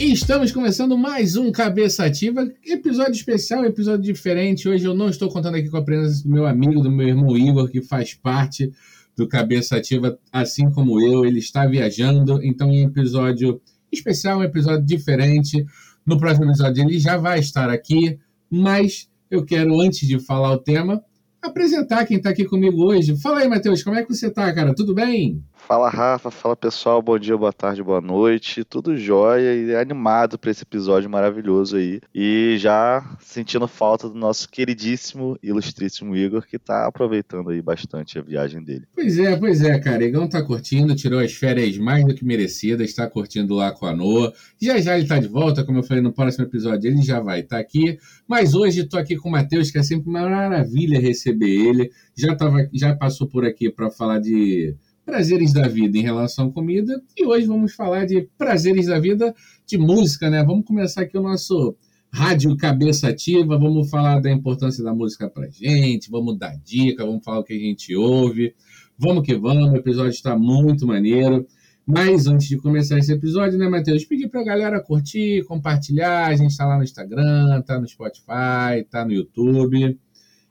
[0.00, 4.66] E estamos começando mais um Cabeça Ativa, episódio especial, episódio diferente.
[4.66, 7.36] Hoje eu não estou contando aqui com a presença do meu amigo, do meu irmão
[7.36, 8.72] Igor, que faz parte
[9.14, 11.26] do Cabeça Ativa, assim como eu.
[11.26, 13.60] Ele está viajando, então é um episódio
[13.92, 15.66] especial, um episódio diferente.
[16.06, 20.58] No próximo episódio ele já vai estar aqui, mas eu quero, antes de falar o
[20.58, 21.04] tema,
[21.42, 23.20] apresentar quem está aqui comigo hoje.
[23.20, 24.74] Fala aí, Matheus, como é que você está, cara?
[24.74, 25.44] Tudo bem?
[25.66, 30.50] Fala Rafa, fala pessoal, bom dia, boa tarde, boa noite, tudo jóia e animado para
[30.50, 32.00] esse episódio maravilhoso aí.
[32.12, 38.22] E já sentindo falta do nosso queridíssimo, ilustríssimo Igor, que tá aproveitando aí bastante a
[38.22, 38.84] viagem dele.
[38.94, 40.04] Pois é, pois é, cara.
[40.04, 43.94] Igão tá curtindo, tirou as férias mais do que merecidas, está curtindo lá com a
[43.94, 44.32] Noa.
[44.60, 47.40] Já já ele tá de volta, como eu falei no próximo episódio, ele já vai
[47.40, 47.96] estar tá aqui.
[48.26, 51.92] Mas hoje tô aqui com o Matheus, que é sempre uma maravilha receber ele.
[52.16, 54.74] Já, tava, já passou por aqui para falar de
[55.10, 57.02] prazeres da vida em relação à comida.
[57.18, 59.34] E hoje vamos falar de prazeres da vida
[59.66, 60.44] de música, né?
[60.44, 61.76] Vamos começar aqui o nosso
[62.12, 67.24] rádio cabeça ativa, vamos falar da importância da música pra gente, vamos dar dica, vamos
[67.24, 68.54] falar o que a gente ouve.
[68.96, 71.44] Vamos que vamos, o episódio está muito maneiro.
[71.84, 74.04] Mas antes de começar esse episódio, né, Matheus?
[74.04, 76.28] Pedir pra galera curtir, compartilhar.
[76.28, 79.98] A gente tá lá no Instagram, tá no Spotify, tá no YouTube.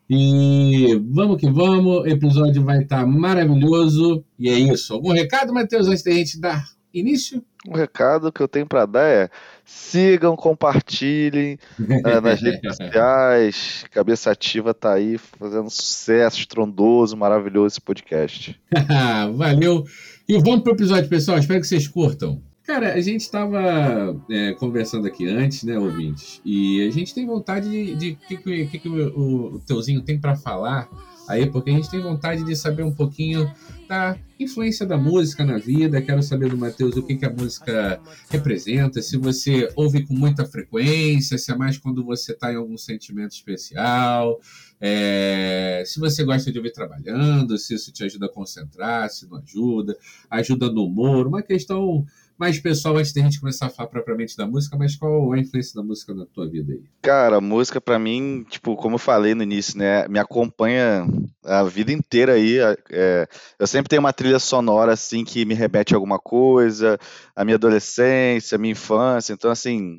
[0.09, 4.23] E vamos que vamos, o episódio vai estar tá maravilhoso.
[4.39, 4.93] E é isso.
[4.93, 7.43] Algum recado, Matheus, antes da gente dar início?
[7.67, 9.29] Um recado que eu tenho para dar é
[9.65, 13.85] sigam, compartilhem uh, nas redes sociais.
[13.91, 18.59] Cabeça Ativa tá aí fazendo sucesso estrondoso, maravilhoso esse podcast.
[19.35, 19.83] Valeu.
[20.27, 21.37] E vamos pro episódio, pessoal.
[21.37, 22.41] Espero que vocês curtam.
[22.69, 26.39] Cara, a gente estava é, conversando aqui antes, né, ouvintes?
[26.45, 28.11] E a gente tem vontade de.
[28.11, 30.87] O que, que, que, o, o Teuzinho tem para falar
[31.27, 33.51] aí, porque a gente tem vontade de saber um pouquinho
[33.87, 35.99] da influência da música na vida.
[35.99, 40.45] Quero saber do Matheus o que, que a música representa, se você ouve com muita
[40.45, 44.39] frequência, se é mais quando você está em algum sentimento especial.
[44.81, 49.37] É, se você gosta de ouvir trabalhando, se isso te ajuda a concentrar, se não
[49.37, 49.97] ajuda,
[50.29, 52.05] ajuda no humor, uma questão
[52.39, 55.73] mas, pessoal, antes da gente começar a falar propriamente da música, mas qual a influência
[55.75, 56.81] da música na tua vida aí?
[57.01, 61.05] Cara, a música para mim, tipo, como eu falei no início, né, me acompanha
[61.43, 62.57] a vida inteira aí.
[62.89, 63.27] É,
[63.59, 66.97] eu sempre tenho uma trilha sonora, assim, que me remete a alguma coisa,
[67.35, 69.33] a minha adolescência, a minha infância.
[69.33, 69.97] Então, assim,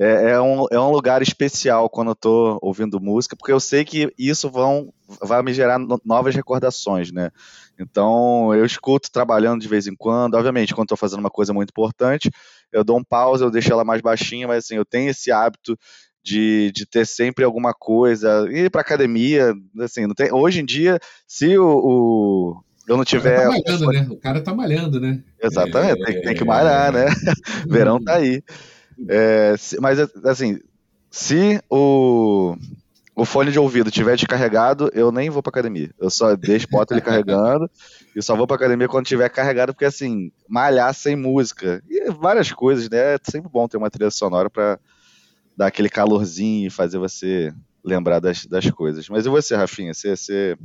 [0.00, 3.84] é, é, um, é um lugar especial quando eu tô ouvindo música, porque eu sei
[3.84, 4.90] que isso vão,
[5.20, 7.30] vai me gerar novas recordações, né?
[7.78, 10.36] Então, eu escuto trabalhando de vez em quando.
[10.36, 12.30] Obviamente, quando estou fazendo uma coisa muito importante,
[12.72, 15.78] eu dou um pause, eu deixo ela mais baixinha, mas assim, eu tenho esse hábito
[16.24, 18.46] de, de ter sempre alguma coisa.
[18.50, 23.48] Ir para academia, assim, não tem, hoje em dia, se o, o eu não tiver.
[23.48, 24.06] O cara tá malhando, né?
[24.10, 25.22] O cara tá malhando, né?
[25.42, 27.04] Exatamente, é, tem, tem, que malhar, né?
[27.68, 28.42] Verão tá aí.
[29.08, 30.58] É, mas, assim,
[31.10, 32.56] se o
[33.20, 35.90] o fone de ouvido tiver descarregado, eu nem vou pra academia.
[35.98, 37.70] Eu só deixo, boto ele carregando
[38.16, 42.50] e só vou pra academia quando tiver carregado, porque assim, malhar sem música e várias
[42.50, 43.14] coisas, né?
[43.14, 44.78] É sempre bom ter uma trilha sonora pra
[45.54, 47.52] dar aquele calorzinho e fazer você
[47.84, 49.06] lembrar das, das coisas.
[49.10, 49.92] Mas e você, Rafinha?
[49.92, 50.56] Você, você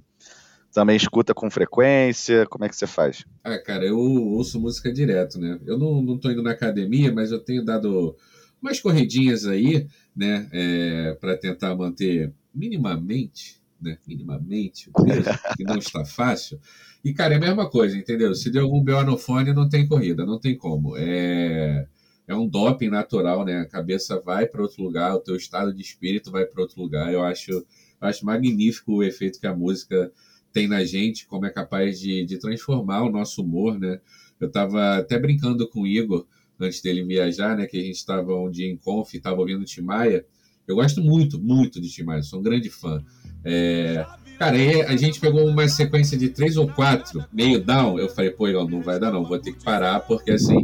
[0.75, 2.45] também escuta com frequência?
[2.47, 3.23] Como é que você faz?
[3.41, 5.57] Ah, cara, eu ouço música direto, né?
[5.65, 8.13] Eu não, não tô indo na academia, mas eu tenho dado
[8.61, 10.49] umas corridinhas aí, né?
[10.51, 13.97] É, para tentar manter minimamente, né?
[14.05, 16.59] Minimamente, mesmo, que não está fácil.
[17.05, 18.35] E, cara, é a mesma coisa, entendeu?
[18.35, 20.97] Se deu algum BO no fone, não tem corrida, não tem como.
[20.97, 21.87] É,
[22.27, 23.61] é um doping natural, né?
[23.61, 27.13] A cabeça vai para outro lugar, o teu estado de espírito vai para outro lugar.
[27.13, 27.65] Eu acho, eu
[28.01, 30.11] acho magnífico o efeito que a música
[30.55, 33.99] tem na gente, como é capaz de, de transformar o nosso humor, né?
[34.39, 36.25] Eu estava até brincando com o Igor
[36.57, 37.65] antes dele viajar, né?
[37.67, 40.25] Que a gente estava um dia em Conf, estava ouvindo o Timaya.
[40.65, 43.03] Eu gosto muito, muito de Tim Maia, sou um grande fã.
[43.43, 44.05] É,
[44.39, 47.99] cara, aí a gente pegou uma sequência de três ou quatro, meio down.
[47.99, 50.55] Eu falei, pô, não vai dar não, vou ter que parar, porque assim,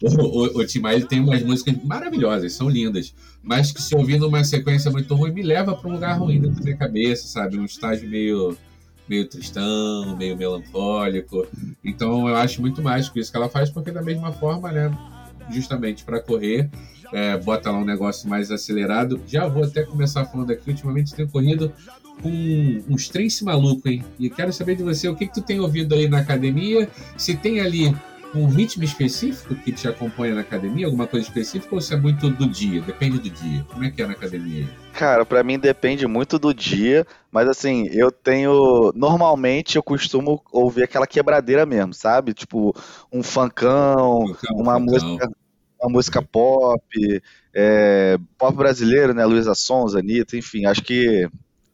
[0.00, 3.12] o, o, o Tim Maia tem umas músicas maravilhosas, são lindas,
[3.42, 6.58] mas que se ouvindo uma sequência muito ruim, me leva para um lugar ruim dentro
[6.58, 7.58] da minha cabeça, sabe?
[7.58, 8.56] Um estágio meio
[9.08, 11.46] meio tristão, meio melancólico.
[11.84, 14.96] Então eu acho muito mágico isso que ela faz, porque da mesma forma, né?
[15.50, 16.68] Justamente para correr,
[17.12, 19.20] é, bota lá um negócio mais acelerado.
[19.26, 21.72] Já vou até começar falando aqui, ultimamente tenho corrido
[22.22, 24.04] com uns trens maluco, hein?
[24.18, 26.88] E quero saber de você, o que, que tu tem ouvido aí na academia?
[27.16, 27.94] Se tem ali
[28.38, 32.28] um ritmo específico que te acompanha na academia, alguma coisa específica, ou se é muito
[32.30, 32.80] do dia?
[32.82, 33.64] Depende do dia.
[33.68, 34.68] Como é que é na academia?
[34.92, 38.92] Cara, para mim depende muito do dia, mas assim, eu tenho.
[38.94, 42.32] Normalmente eu costumo ouvir aquela quebradeira mesmo, sabe?
[42.32, 42.74] Tipo,
[43.12, 45.08] um funkão, funkão uma funkão.
[45.08, 45.30] música
[45.82, 47.22] a música pop,
[47.54, 49.24] é, pop brasileiro, né?
[49.24, 51.28] Luísa Sons, Anitta, enfim, acho que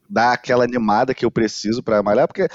[0.09, 2.47] dá aquela animada que eu preciso para malhar, porque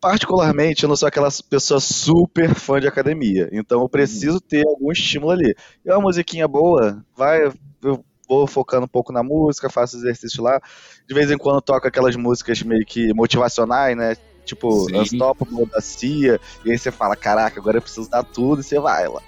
[0.00, 4.90] particularmente eu não sou aquela pessoa super fã de academia, então eu preciso ter algum
[4.90, 5.54] estímulo ali.
[5.84, 7.52] E uma musiquinha boa, vai,
[7.82, 10.60] eu vou focando um pouco na música, faço exercício lá.
[11.06, 14.16] De vez em quando toco aquelas músicas meio que motivacionais, né?
[14.44, 14.98] Tipo, Sim.
[14.98, 18.78] Unstoppable da Cia, e aí você fala, caraca, agora eu preciso dar tudo, e você
[18.78, 19.20] vai lá.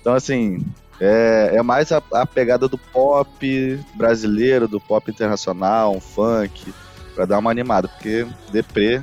[0.00, 0.64] Então, assim,
[1.00, 6.72] é, é mais a, a, pegada do pop brasileiro, do pop internacional, um funk,
[7.14, 9.00] pra dar uma animada, porque deprê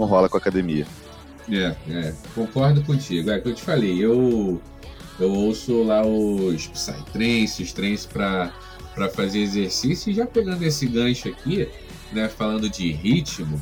[0.00, 0.86] não rola com a academia.
[1.50, 3.30] É, é, concordo contigo.
[3.30, 4.60] É o que eu te falei, eu,
[5.18, 8.52] eu ouço lá os Psytrance, os trance pra,
[8.94, 11.68] pra fazer exercício, e já pegando esse gancho aqui,
[12.12, 13.60] né, falando de ritmo,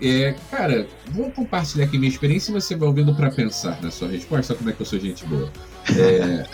[0.00, 4.08] é, cara, vou compartilhar aqui minha experiência e você vai ouvindo para pensar na sua
[4.08, 5.50] resposta, como é que eu sou gente boa.
[5.96, 6.44] É...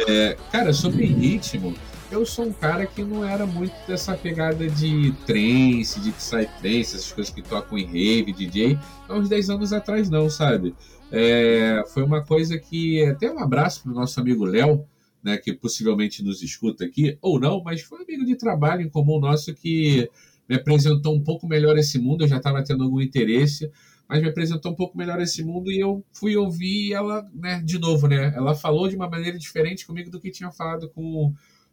[0.10, 1.74] é, cara, sobre ritmo,
[2.12, 7.10] eu sou um cara que não era muito dessa pegada de trance, de psytrance, essas
[7.10, 8.78] coisas que tocam em rave, DJ,
[9.08, 10.74] há uns 10 anos atrás não, sabe?
[11.10, 14.84] É, foi uma coisa que, até um abraço pro nosso amigo Léo,
[15.22, 18.90] né, que possivelmente nos escuta aqui, ou não, mas foi um amigo de trabalho em
[18.90, 20.10] comum nosso que
[20.46, 23.70] me apresentou um pouco melhor esse mundo, eu já estava tendo algum interesse,
[24.06, 27.78] mas me apresentou um pouco melhor esse mundo e eu fui ouvir ela, né, de
[27.78, 28.34] novo, né?
[28.36, 31.32] Ela falou de uma maneira diferente comigo do que tinha falado com,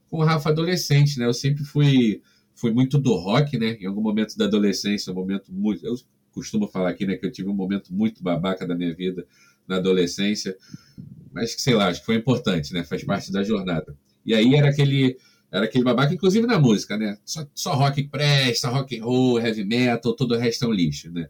[0.10, 1.26] com o Rafa adolescente, né?
[1.26, 2.22] Eu sempre fui,
[2.56, 3.78] fui muito do rock, né?
[3.80, 5.86] Em algum momento da adolescência, um momento muito.
[5.86, 5.96] Eu
[6.32, 9.26] costumo falar aqui, né, que eu tive um momento muito babaca da minha vida
[9.68, 10.56] na adolescência,
[11.34, 12.84] mas que sei lá, acho que foi importante, né?
[12.84, 13.96] Faz parte da jornada.
[14.26, 15.18] E aí era aquele
[15.52, 17.18] era aquele babaca, inclusive na música, né?
[17.26, 21.12] Só, só rock presta, rock and roll, heavy metal, todo o resto é um lixo,
[21.12, 21.28] né?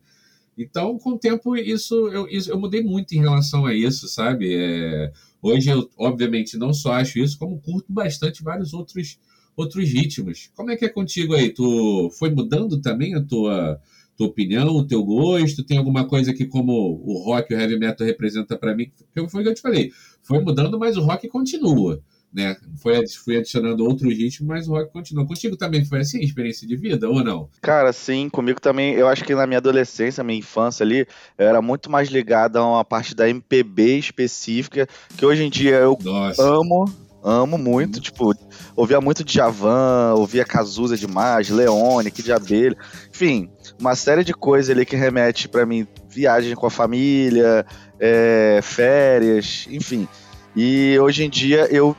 [0.62, 4.54] Então, com o tempo, isso eu, isso, eu mudei muito em relação a isso, sabe?
[4.54, 5.12] É,
[5.42, 9.18] hoje eu, obviamente, não só acho isso, como curto bastante vários outros,
[9.56, 10.52] outros ritmos.
[10.54, 11.50] Como é que é contigo aí?
[11.50, 13.80] Tu foi mudando também a tua,
[14.18, 15.64] tua opinião, o teu gosto?
[15.64, 16.74] Tem alguma coisa que, como
[17.06, 18.92] o rock o heavy metal representa para mim?
[19.30, 19.92] Foi o que eu te falei.
[20.22, 22.04] Foi mudando, mas o rock continua
[22.34, 22.56] né?
[22.82, 25.26] Foi, fui adicionando outros ritmos, mas o rock continua.
[25.26, 27.50] Contigo também foi assim, experiência de vida ou não?
[27.62, 28.94] Cara, sim, comigo também.
[28.94, 32.66] Eu acho que na minha adolescência, minha infância ali, eu era muito mais ligado a
[32.66, 34.88] uma parte da MPB específica,
[35.18, 36.42] que hoje em dia eu Nossa.
[36.44, 36.86] amo.
[37.22, 38.02] Amo muito, hum.
[38.02, 38.34] tipo,
[38.74, 42.78] ouvia muito de Javan, ouvia Cazuza demais, Leone, Kid de Abelha,
[43.14, 47.66] enfim, uma série de coisas ali que remete para mim, viagem com a família,
[48.00, 50.08] é, férias, enfim.
[50.56, 51.94] E hoje em dia eu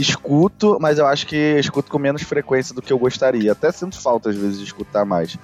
[0.00, 3.52] escuto, mas eu acho que escuto com menos frequência do que eu gostaria.
[3.52, 5.36] Até sinto falta, às vezes, de escutar mais.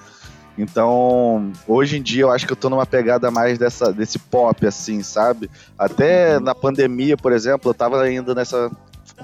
[0.58, 4.66] Então, hoje em dia eu acho que eu tô numa pegada mais dessa, desse pop,
[4.66, 5.50] assim, sabe?
[5.78, 8.70] Até na pandemia, por exemplo, eu tava ainda nessa.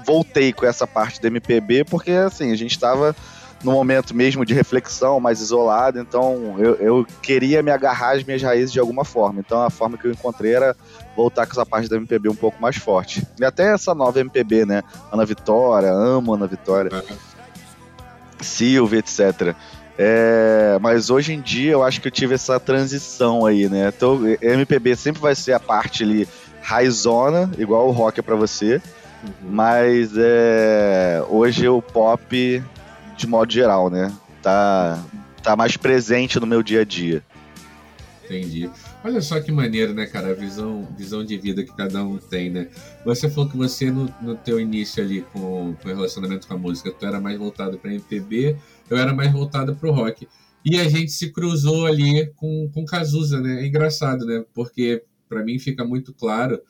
[0.05, 3.15] Voltei com essa parte do MPB, porque assim, a gente tava
[3.63, 8.41] no momento mesmo de reflexão, mais isolado, então eu, eu, queria me agarrar às minhas
[8.41, 9.39] raízes de alguma forma.
[9.39, 10.75] Então a forma que eu encontrei era
[11.15, 13.25] voltar com essa parte da MPB um pouco mais forte.
[13.39, 14.83] E até essa nova MPB, né?
[15.11, 17.17] Ana Vitória, amo Ana Vitória, uhum.
[18.41, 19.55] Silvia, etc.
[19.97, 23.91] É, mas hoje em dia eu acho que eu tive essa transição aí, né?
[23.95, 26.27] Então, MPB sempre vai ser a parte ali
[26.61, 28.81] raizona, igual o rock é pra você.
[29.23, 29.51] Uhum.
[29.51, 32.63] Mas é, hoje o pop
[33.17, 34.11] de modo geral, né?
[34.41, 35.03] Tá,
[35.41, 37.23] tá mais presente no meu dia a dia.
[38.25, 38.69] Entendi.
[39.03, 40.31] Olha só que maneiro, né, cara?
[40.31, 42.69] A visão, visão de vida que cada um tem, né?
[43.05, 46.91] Você falou que você, no, no teu início ali com, o relacionamento com a música,
[46.91, 48.55] tu era mais voltado para MPB,
[48.89, 50.27] eu era mais voltado para o rock.
[50.63, 53.61] E a gente se cruzou ali com, com Cazuza, né?
[53.61, 54.43] É engraçado, né?
[54.53, 56.61] Porque para mim fica muito claro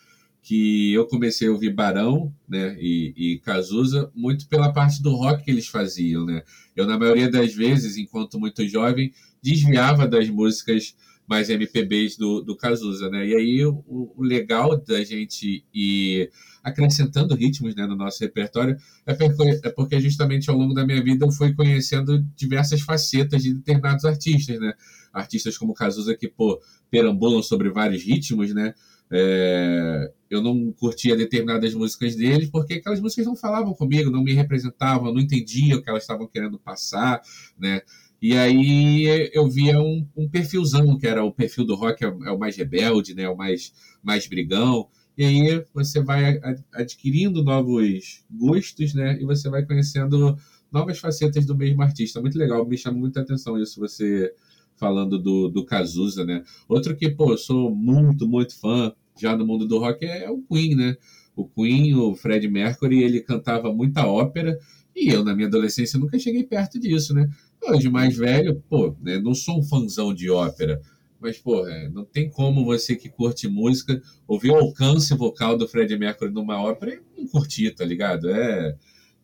[0.43, 5.45] que eu comecei a ouvir Barão né, e, e Cazuza muito pela parte do rock
[5.45, 6.25] que eles faziam.
[6.25, 6.43] Né?
[6.75, 10.95] Eu, na maioria das vezes, enquanto muito jovem, desviava das músicas
[11.25, 13.09] mais MPBs do, do Cazuza.
[13.09, 13.27] Né?
[13.27, 16.29] E aí o, o legal da gente ir
[16.61, 21.01] acrescentando ritmos né, no nosso repertório é porque, é porque justamente ao longo da minha
[21.01, 24.59] vida eu fui conhecendo diversas facetas de determinados artistas.
[24.59, 24.73] Né?
[25.13, 28.73] Artistas como Cazuza que pô, perambulam sobre vários ritmos, né?
[29.15, 34.33] É, eu não curtia determinadas músicas deles porque aquelas músicas não falavam comigo, não me
[34.33, 37.21] representavam, não entendia o que elas estavam querendo passar,
[37.55, 37.81] né?
[38.19, 42.31] E aí eu via um, um perfilzão, que era o perfil do rock, é, é
[42.31, 43.29] o mais rebelde, né?
[43.29, 44.89] O mais, mais brigão.
[45.15, 46.39] E aí você vai
[46.73, 49.21] adquirindo novos gostos, né?
[49.21, 50.35] E você vai conhecendo
[50.71, 52.19] novas facetas do mesmo artista.
[52.19, 54.33] Muito legal, me chama muita atenção isso, você
[54.75, 56.43] falando do, do Cazuza, né?
[56.67, 60.31] Outro que, pô, eu sou muito, muito fã já no mundo do rock é, é
[60.31, 60.97] o Queen, né?
[61.35, 64.57] O Queen, o Fred Mercury, ele cantava muita ópera,
[64.95, 67.27] e eu, na minha adolescência, nunca cheguei perto disso, né?
[67.63, 70.81] Hoje, mais velho, pô, né, não sou um fãzão de ópera,
[71.19, 75.67] mas, pô, é, não tem como você que curte música ouvir o alcance vocal do
[75.67, 78.29] Fred Mercury numa ópera e não curtir, tá ligado?
[78.29, 78.75] É,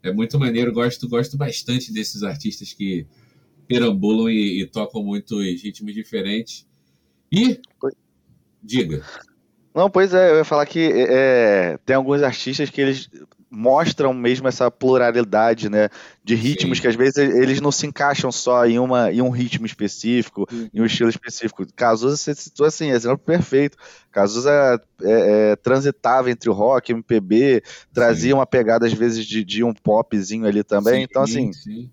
[0.01, 3.05] é muito maneiro, gosto, gosto bastante desses artistas que
[3.67, 6.65] perambulam e, e tocam muitos ritmos diferentes.
[7.29, 7.59] E,
[8.63, 9.03] diga.
[9.73, 13.09] Não, pois é, eu ia falar que é, tem alguns artistas que eles
[13.51, 15.89] mostram mesmo essa pluralidade, né,
[16.23, 16.81] de ritmos Sim.
[16.83, 20.81] que às vezes eles não se encaixam só em, uma, em um ritmo específico, em
[20.81, 21.65] um estilo específico.
[21.75, 23.77] Cazuza você citou assim, exemplo perfeito.
[24.11, 28.33] Cazuza é, é, transitava entre o rock, MPB, trazia sim.
[28.33, 31.03] uma pegada às vezes de, de um popzinho ali também.
[31.03, 31.89] Então assim, sim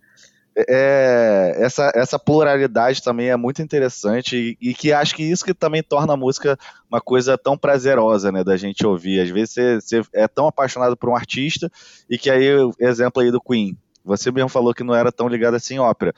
[0.57, 5.53] é, essa, essa pluralidade também é muito interessante e, e, que acho que isso que
[5.53, 6.59] também torna a música
[6.91, 9.21] uma coisa tão prazerosa, né, da gente ouvir.
[9.21, 11.71] Às vezes você, é tão apaixonado por um artista
[12.09, 12.47] e que aí,
[12.81, 16.15] exemplo aí do Queen, você mesmo falou que não era tão ligado assim em ópera,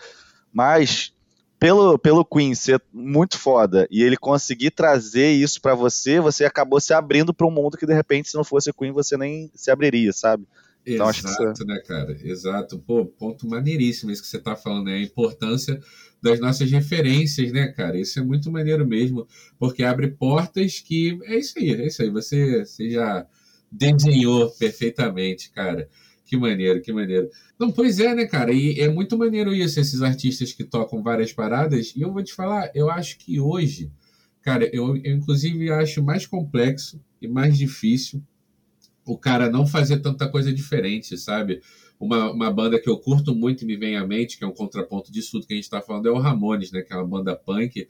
[0.52, 1.12] mas
[1.59, 6.80] pelo, pelo Queen ser muito foda e ele conseguir trazer isso para você, você acabou
[6.80, 9.68] se abrindo para um mundo que de repente se não fosse Queen você nem se
[9.68, 10.47] abriria, sabe?
[10.95, 12.16] Então, Exato, né, cara?
[12.23, 12.78] Exato.
[12.78, 14.95] Pô, ponto maneiríssimo isso que você tá falando, né?
[14.95, 15.80] A importância
[16.23, 17.99] das nossas referências, né, cara?
[17.99, 19.26] Isso é muito maneiro mesmo,
[19.59, 21.18] porque abre portas que.
[21.25, 22.11] É isso aí, é isso aí.
[22.11, 23.26] Você, você já
[23.71, 25.88] desenhou perfeitamente, cara.
[26.25, 27.30] Que maneiro, que maneiro.
[27.59, 28.52] Não, pois é, né, cara?
[28.52, 31.95] E é muito maneiro isso, esses artistas que tocam várias paradas.
[31.97, 33.90] E eu vou te falar, eu acho que hoje,
[34.42, 38.23] cara, eu, eu inclusive acho mais complexo e mais difícil
[39.12, 41.61] o cara não fazer tanta coisa diferente, sabe?
[41.99, 44.55] Uma, uma banda que eu curto muito e me vem à mente, que é um
[44.55, 46.83] contraponto disso tudo que a gente está falando, é o Ramones, né?
[46.83, 47.88] Que é uma banda punk,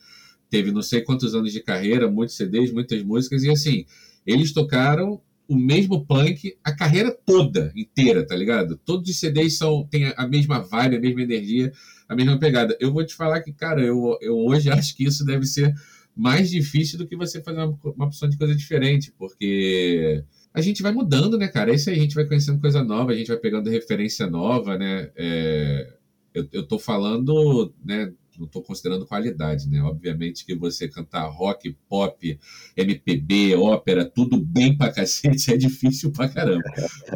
[0.48, 3.84] teve não sei quantos anos de carreira, muitos CDs, muitas músicas, e assim,
[4.26, 8.76] eles tocaram o mesmo punk a carreira toda, inteira, tá ligado?
[8.84, 11.72] Todos os CDs são, têm a mesma vibe, a mesma energia,
[12.06, 12.76] a mesma pegada.
[12.78, 15.74] Eu vou te falar que, cara, eu, eu hoje acho que isso deve ser
[16.14, 20.22] mais difícil do que você fazer uma, uma opção de coisa diferente, porque
[20.58, 21.70] a gente vai mudando, né, cara?
[21.70, 24.76] É isso aí, a gente vai conhecendo coisa nova, a gente vai pegando referência nova,
[24.76, 25.08] né?
[25.16, 25.94] É,
[26.34, 28.12] eu, eu tô falando, né?
[28.36, 29.80] Não tô considerando qualidade, né?
[29.82, 32.38] Obviamente que você cantar rock, pop,
[32.76, 36.62] MPB, ópera, tudo bem pra cacete é difícil pra caramba.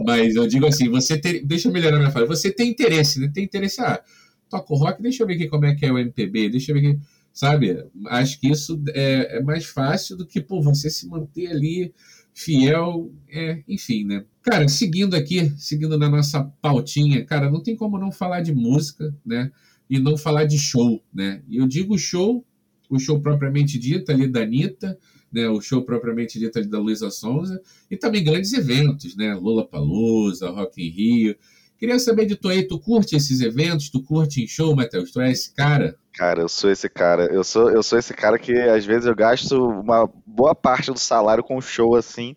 [0.04, 1.44] Mas eu digo assim, você tem.
[1.44, 2.26] Deixa eu melhorar minha fala.
[2.26, 3.30] Você tem interesse, né?
[3.32, 3.80] Tem interesse.
[3.80, 4.00] Ah,
[4.48, 6.88] toco rock, deixa eu ver aqui como é que é o MPB, deixa eu ver
[6.88, 7.00] aqui.
[7.32, 7.84] Sabe?
[8.08, 11.94] Acho que isso é, é mais fácil do que, pô, você se manter ali
[12.32, 14.24] fiel, é, enfim, né?
[14.42, 19.14] Cara, seguindo aqui, seguindo na nossa pautinha, cara, não tem como não falar de música,
[19.24, 19.50] né?
[19.88, 21.42] E não falar de show, né?
[21.48, 22.44] E eu digo show,
[22.88, 24.98] o show propriamente dito ali da Anitta,
[25.30, 25.48] né?
[25.48, 27.60] O show propriamente dito ali da Luísa Sonza,
[27.90, 29.34] e também grandes eventos, né?
[29.34, 31.36] Lula Palusa, Rock in Rio.
[31.78, 33.90] Queria saber de tu aí, tu curte esses eventos?
[33.90, 35.10] Tu curte em show, Matheus?
[35.10, 35.96] Tu é esse cara?
[36.14, 37.24] Cara, eu sou esse cara.
[37.32, 40.98] Eu sou, eu sou esse cara que às vezes eu gasto uma boa parte do
[40.98, 42.34] salário com show assim,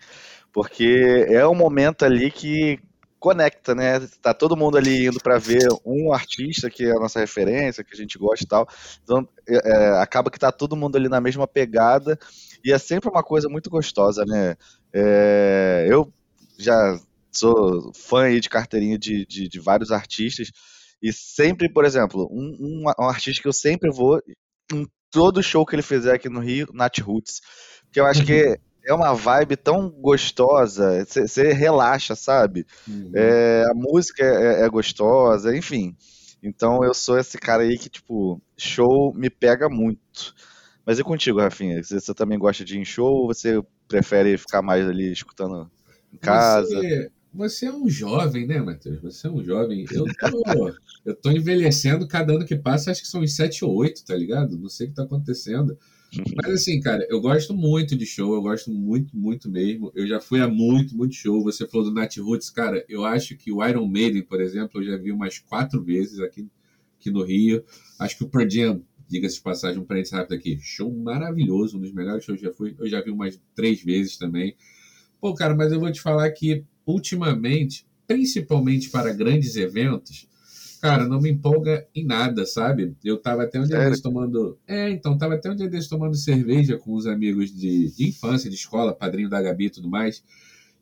[0.53, 2.79] porque é um momento ali que
[3.19, 3.99] conecta, né?
[4.21, 7.93] Tá todo mundo ali indo para ver um artista que é a nossa referência, que
[7.93, 8.67] a gente gosta e tal.
[9.03, 12.17] Então, é, é, acaba que tá todo mundo ali na mesma pegada
[12.63, 14.55] e é sempre uma coisa muito gostosa, né?
[14.93, 16.13] É, eu
[16.57, 16.97] já
[17.31, 20.51] sou fã aí de carteirinha de, de, de vários artistas.
[21.05, 24.19] E sempre, por exemplo, um, um, um, artista que eu sempre vou,
[24.73, 27.41] em todo show que ele fizer aqui no Rio, Nat Roots.
[27.91, 28.55] Que eu acho que uhum.
[28.87, 32.65] é uma vibe tão gostosa, você relaxa, sabe?
[32.87, 33.11] Uhum.
[33.13, 35.95] É, a música é, é, é, gostosa, enfim.
[36.41, 40.33] Então eu sou esse cara aí que, tipo, show me pega muito.
[40.83, 41.83] Mas e contigo, Rafinha?
[41.83, 45.69] Você, também gosta de ir em show ou você prefere ficar mais ali escutando
[46.11, 46.67] em casa?
[46.67, 49.01] Você, você é um jovem, né, Matheus?
[49.01, 49.85] Você é um jovem.
[49.91, 50.73] Eu tô,
[51.05, 54.15] eu tô envelhecendo cada ano que passa, acho que são uns 7 ou 8, tá
[54.15, 54.57] ligado?
[54.57, 55.77] Não sei o que tá acontecendo.
[56.35, 59.91] Mas assim, cara, eu gosto muito de show, eu gosto muito, muito mesmo.
[59.93, 61.43] Eu já fui a muito, muito show.
[61.43, 64.85] Você falou do Nat Roots, cara, eu acho que o Iron Maiden, por exemplo, eu
[64.85, 66.47] já vi umas quatro vezes aqui,
[66.97, 67.63] aqui no Rio.
[67.99, 71.81] Acho que o Pearl Jam, diga-se de passagem, um parênteses rápido aqui, show maravilhoso, um
[71.81, 72.75] dos melhores shows que eu já fui.
[72.79, 74.55] Eu já vi umas três vezes também.
[75.19, 80.27] Pô, cara, mas eu vou te falar que ultimamente, principalmente para grandes eventos,
[80.81, 82.95] cara, não me empolga em nada, sabe?
[83.03, 84.57] Eu tava até um dia desses tomando.
[84.67, 88.49] É, então, tava até um dia desses tomando cerveja com os amigos de, de infância,
[88.49, 90.23] de escola, padrinho da Gabi e tudo mais.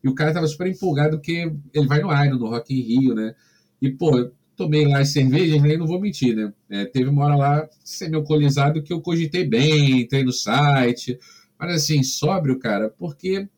[0.02, 3.14] E o cara tava super empolgado porque ele vai no Iron, no Rock in Rio,
[3.14, 3.34] né?
[3.80, 6.52] E, pô, tomei lá as cervejas, nem não vou mentir, né?
[6.68, 11.18] É, teve uma hora lá, semi-alcoolizado, que eu cogitei bem, entrei no site.
[11.58, 13.48] Mas assim, sóbrio, cara, porque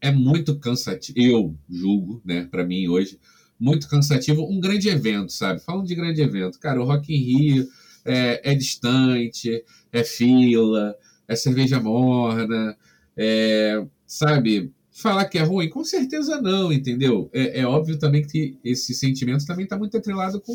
[0.00, 1.18] é muito cansativo.
[1.18, 3.18] Eu julgo, né, para mim hoje,
[3.58, 5.60] muito cansativo um grande evento, sabe?
[5.60, 7.68] Falando de grande evento, cara, o Rock in Rio
[8.04, 10.96] é, é distante, é fila,
[11.28, 12.76] é cerveja morna,
[13.16, 14.72] é, sabe?
[14.90, 15.68] Falar que é ruim?
[15.68, 17.30] Com certeza não, entendeu?
[17.32, 20.52] É, é óbvio também que esse sentimento também está muito atrelado com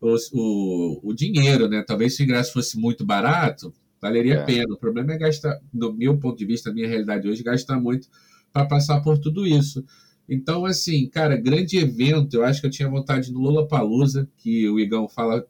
[0.00, 1.82] o, o, o, dinheiro, né?
[1.86, 3.72] Talvez se o ingresso fosse muito barato,
[4.04, 4.44] valeria a é.
[4.44, 4.74] pena.
[4.74, 8.06] O problema é gastar, do meu ponto de vista, da minha realidade hoje, gastar muito
[8.52, 9.82] para passar por tudo isso.
[10.28, 12.34] Então, assim, cara, grande evento.
[12.34, 15.46] Eu acho que eu tinha vontade no Lola Palusa, que o Igão fala,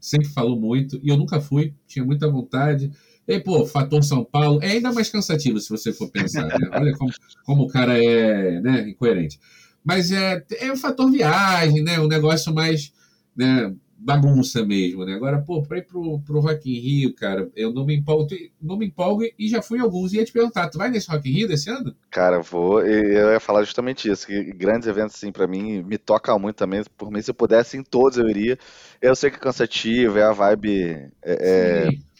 [0.00, 2.90] sempre falou muito, e eu nunca fui, tinha muita vontade.
[3.26, 6.70] E, pô, fator São Paulo é ainda mais cansativo se você for pensar, né?
[6.74, 7.10] Olha como,
[7.44, 9.38] como o cara é né, incoerente.
[9.84, 12.00] Mas é, é o fator viagem, né?
[12.00, 12.92] Um negócio mais
[13.36, 13.72] né,
[14.04, 15.14] bagunça mesmo, né?
[15.14, 18.28] Agora, pô, pra ir pro, pro Rock in Rio, cara, eu não me empolgo,
[18.60, 20.12] não me empolgo e já fui alguns.
[20.12, 21.94] E ia te perguntar, tu vai nesse Rock in Rio desse ano?
[22.10, 22.84] Cara, vou.
[22.84, 26.56] E eu ia falar justamente isso, que grandes eventos, assim, pra mim, me tocam muito
[26.56, 26.82] também.
[26.96, 28.58] Por mim, se eu pudesse, em todos eu iria.
[29.00, 31.10] Eu sei que é cansativo, é a vibe...
[31.22, 32.12] É, é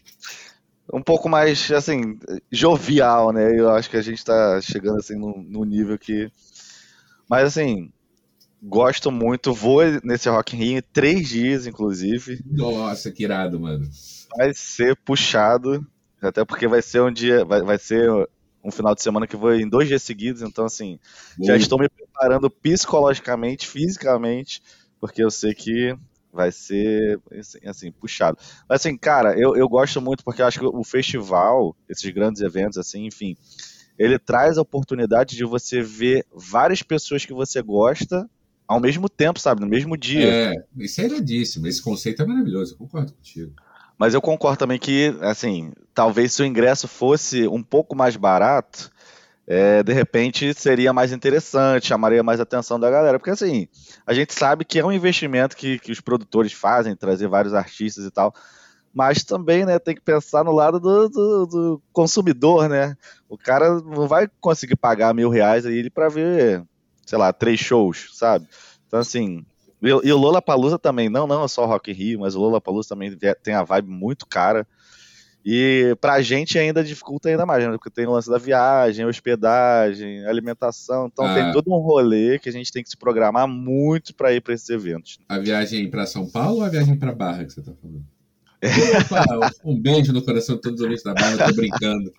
[0.92, 2.18] um pouco mais, assim,
[2.50, 3.58] jovial, né?
[3.58, 6.30] Eu acho que a gente tá chegando, assim, num, num nível que...
[7.30, 7.90] Mas, assim,
[8.62, 12.40] Gosto muito, vou nesse Rock in Rio três dias, inclusive.
[12.46, 13.90] Nossa, que irado, mano.
[14.36, 15.84] Vai ser puxado,
[16.20, 18.08] até porque vai ser um dia, vai, vai ser
[18.62, 21.00] um final de semana que vou em dois dias seguidos, então assim,
[21.36, 21.48] Boa.
[21.48, 24.62] já estou me preparando psicologicamente, fisicamente,
[25.00, 25.96] porque eu sei que
[26.32, 28.38] vai ser assim, assim, puxado.
[28.68, 32.40] Mas assim, cara, eu, eu gosto muito porque eu acho que o festival, esses grandes
[32.40, 33.36] eventos, assim, enfim,
[33.98, 38.30] ele traz a oportunidade de você ver várias pessoas que você gosta
[38.72, 39.60] ao mesmo tempo, sabe?
[39.60, 40.26] No mesmo dia.
[40.26, 41.66] É, isso é iradíssimo.
[41.66, 43.52] Esse conceito é maravilhoso, eu concordo contigo.
[43.98, 48.90] Mas eu concordo também que, assim, talvez se o ingresso fosse um pouco mais barato,
[49.46, 53.18] é, de repente seria mais interessante, chamaria mais atenção da galera.
[53.18, 53.68] Porque, assim,
[54.06, 58.04] a gente sabe que é um investimento que, que os produtores fazem, trazer vários artistas
[58.04, 58.34] e tal.
[58.94, 62.96] Mas também, né, tem que pensar no lado do, do, do consumidor, né?
[63.28, 66.62] O cara não vai conseguir pagar mil reais aí para ver
[67.06, 68.46] sei lá, três shows, sabe?
[68.86, 69.44] Então, assim.
[69.82, 72.60] E o Lola Palusa também, não, não é só Rock in Rio, mas o Lola
[72.60, 74.64] Palusa também tem a vibe muito cara.
[75.44, 77.72] E pra gente ainda dificulta ainda mais, né?
[77.72, 81.08] Porque tem o lance da viagem, hospedagem, alimentação.
[81.12, 81.34] Então ah.
[81.34, 84.54] tem todo um rolê que a gente tem que se programar muito para ir para
[84.54, 85.18] esses eventos.
[85.28, 88.04] A viagem para São Paulo ou a viagem para Barra que você tá falando?
[89.36, 92.12] Opa, um beijo no coração de todos os ouvintes da Barra, tô brincando.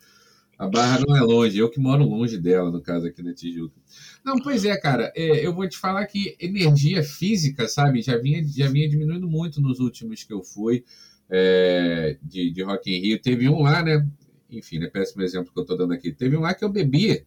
[0.58, 3.76] A Barra não é longe, eu que moro longe dela, no caso aqui na Tijuca.
[4.24, 8.44] Não, pois é, cara, é, eu vou te falar que energia física, sabe, já vinha,
[8.46, 10.84] já vinha diminuindo muito nos últimos que eu fui
[11.30, 13.22] é, de, de Rock in Rio.
[13.22, 14.08] Teve um lá, né?
[14.50, 14.88] Enfim, né?
[14.88, 16.12] Péssimo exemplo que eu tô dando aqui.
[16.12, 17.26] Teve um lá que eu bebi,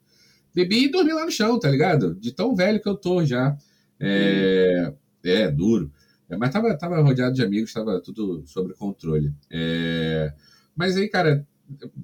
[0.54, 2.14] bebi e dormi lá no chão, tá ligado?
[2.14, 3.56] De tão velho que eu tô já.
[3.98, 4.92] É,
[5.24, 5.90] é duro.
[6.28, 9.32] É, mas tava, tava rodeado de amigos, tava tudo sob controle.
[9.50, 10.32] É,
[10.74, 11.46] mas aí, cara,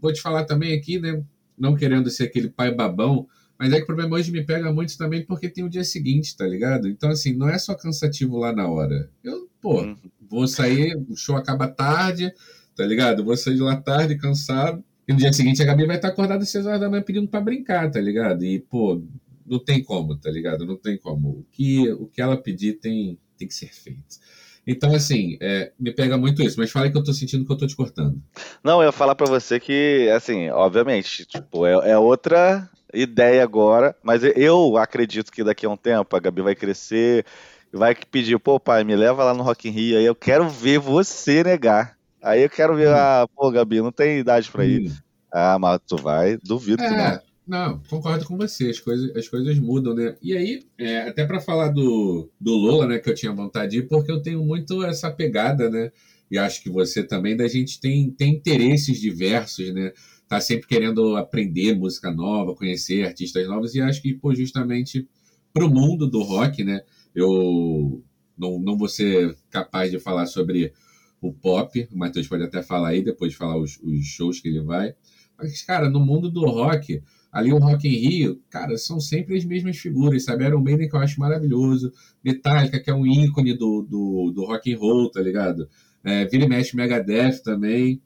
[0.01, 1.22] vou te falar também aqui, né?
[1.59, 3.27] Não querendo ser aquele pai babão,
[3.59, 6.37] mas é que o problema hoje me pega muito também porque tem o dia seguinte,
[6.37, 6.88] tá ligado?
[6.88, 9.09] Então, assim, não é só cansativo lá na hora.
[9.22, 9.96] Eu, pô, uhum.
[10.29, 12.33] vou sair, o show acaba tarde,
[12.75, 13.25] tá ligado?
[13.25, 14.83] Vou sair de lá tarde, cansado.
[15.07, 17.29] E no dia seguinte a Gabi vai estar acordada às 6 horas da manhã pedindo
[17.29, 18.44] pra brincar, tá ligado?
[18.44, 19.03] E, pô,
[19.46, 20.66] não tem como, tá ligado?
[20.66, 21.29] Não tem como.
[21.29, 24.18] O que, o que ela pedir tem, tem que ser feito.
[24.66, 27.57] Então, assim, é, me pega muito isso, mas fala que eu tô sentindo que eu
[27.57, 28.22] tô te cortando.
[28.62, 33.96] Não, eu ia falar para você que, assim, obviamente, tipo, é, é, outra ideia agora,
[34.03, 37.25] mas eu acredito que daqui a um tempo a Gabi vai crescer,
[37.72, 40.79] vai pedir, pô, pai, me leva lá no Rock in Rio, aí eu quero ver
[40.79, 41.96] você negar.
[42.22, 42.94] Aí eu quero ver, hum.
[42.96, 44.88] ah, pô, Gabi, não tem idade para ir.
[44.88, 44.96] Hum.
[45.33, 47.32] Ah, mas tu vai, duvido é, que não.
[47.46, 50.16] Não, concordo com você, as coisas, as coisas mudam, né?
[50.22, 53.78] E aí, é, até para falar do, do Lola, né, que eu tinha vontade de
[53.78, 55.90] ir, porque eu tenho muito essa pegada, né?
[56.31, 59.92] E acho que você também, da gente tem, tem interesses diversos, né?
[60.28, 65.09] Tá sempre querendo aprender música nova, conhecer artistas novos, e acho que, pô, justamente
[65.52, 66.83] pro mundo do rock, né?
[67.14, 68.02] Eu
[68.38, 70.72] não, não vou ser capaz de falar sobre
[71.20, 74.48] o pop, o Matheus pode até falar aí, depois de falar os, os shows que
[74.48, 74.94] ele vai.
[75.37, 77.02] Mas, cara, no mundo do rock,
[77.33, 80.45] ali o Rock in Rio, cara, são sempre as mesmas figuras, sabe?
[80.45, 81.90] Iron Maiden que eu acho maravilhoso,
[82.23, 85.66] Metallica que é um ícone do, do, do rock and roll, tá ligado?
[86.05, 88.03] É, Vira e mexe Megadeth também.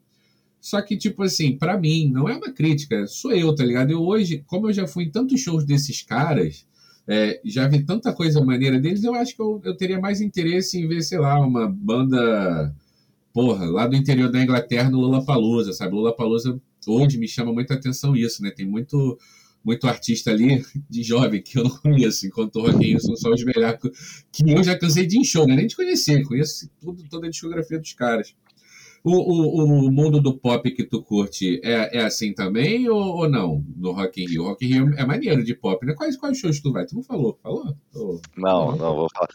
[0.61, 3.91] Só que, tipo assim, para mim, não é uma crítica, sou eu, tá ligado?
[3.91, 6.65] Eu hoje, como eu já fui em tantos shows desses caras,
[7.07, 10.79] é, já vi tanta coisa maneira deles, eu acho que eu, eu teria mais interesse
[10.79, 12.73] em ver, sei lá, uma banda,
[13.33, 15.93] porra, lá do interior da Inglaterra no Lollapalooza, sabe?
[15.93, 16.59] Lollapalooza
[16.91, 18.51] hoje me chama muita atenção isso, né?
[18.51, 19.17] Tem muito
[19.67, 23.17] muito artista ali de jovem que eu não conheço, enquanto o Rock in Rio são
[23.17, 25.57] só os velhacos que eu já cansei de show, né?
[25.57, 28.33] nem de conhecer, conheço tudo, toda a discografia dos caras.
[29.03, 33.29] O, o, o, mundo do pop que tu curte é, é assim também ou, ou
[33.29, 33.63] não?
[33.75, 34.43] No Rock in Rio?
[34.43, 35.93] Rock in Rio é maneiro de pop, né?
[35.93, 36.85] Quais, quais shows tu vai?
[36.85, 37.39] Tu não falou?
[37.41, 37.75] Falou?
[38.35, 39.29] Não, não, vou falar.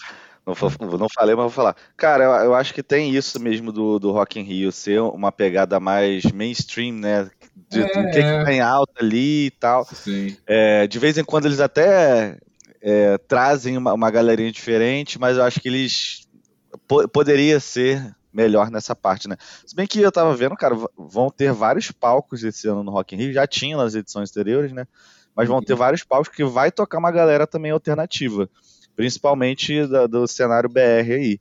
[0.44, 1.76] Não, não falei, mas vou falar.
[1.96, 5.30] Cara, eu, eu, acho que tem isso mesmo do, do Rock in Rio ser uma
[5.30, 7.30] pegada mais mainstream, né?
[7.54, 8.44] De, é, do que, é.
[8.44, 9.86] tá em alta ali e tal.
[10.46, 12.38] É, de vez em quando eles até
[12.80, 16.26] é, trazem uma, uma galerinha diferente, mas eu acho que eles
[16.88, 19.36] po poderia ser melhor nessa parte, né?
[19.66, 23.14] Se bem que eu tava vendo, cara, vão ter vários palcos esse ano no Rock
[23.14, 24.86] in Rio, já tinha nas edições anteriores, né?
[25.36, 25.78] Mas vão ter uhum.
[25.78, 28.48] vários palcos que vai tocar uma galera também alternativa,
[28.96, 31.40] principalmente da, do cenário BR aí.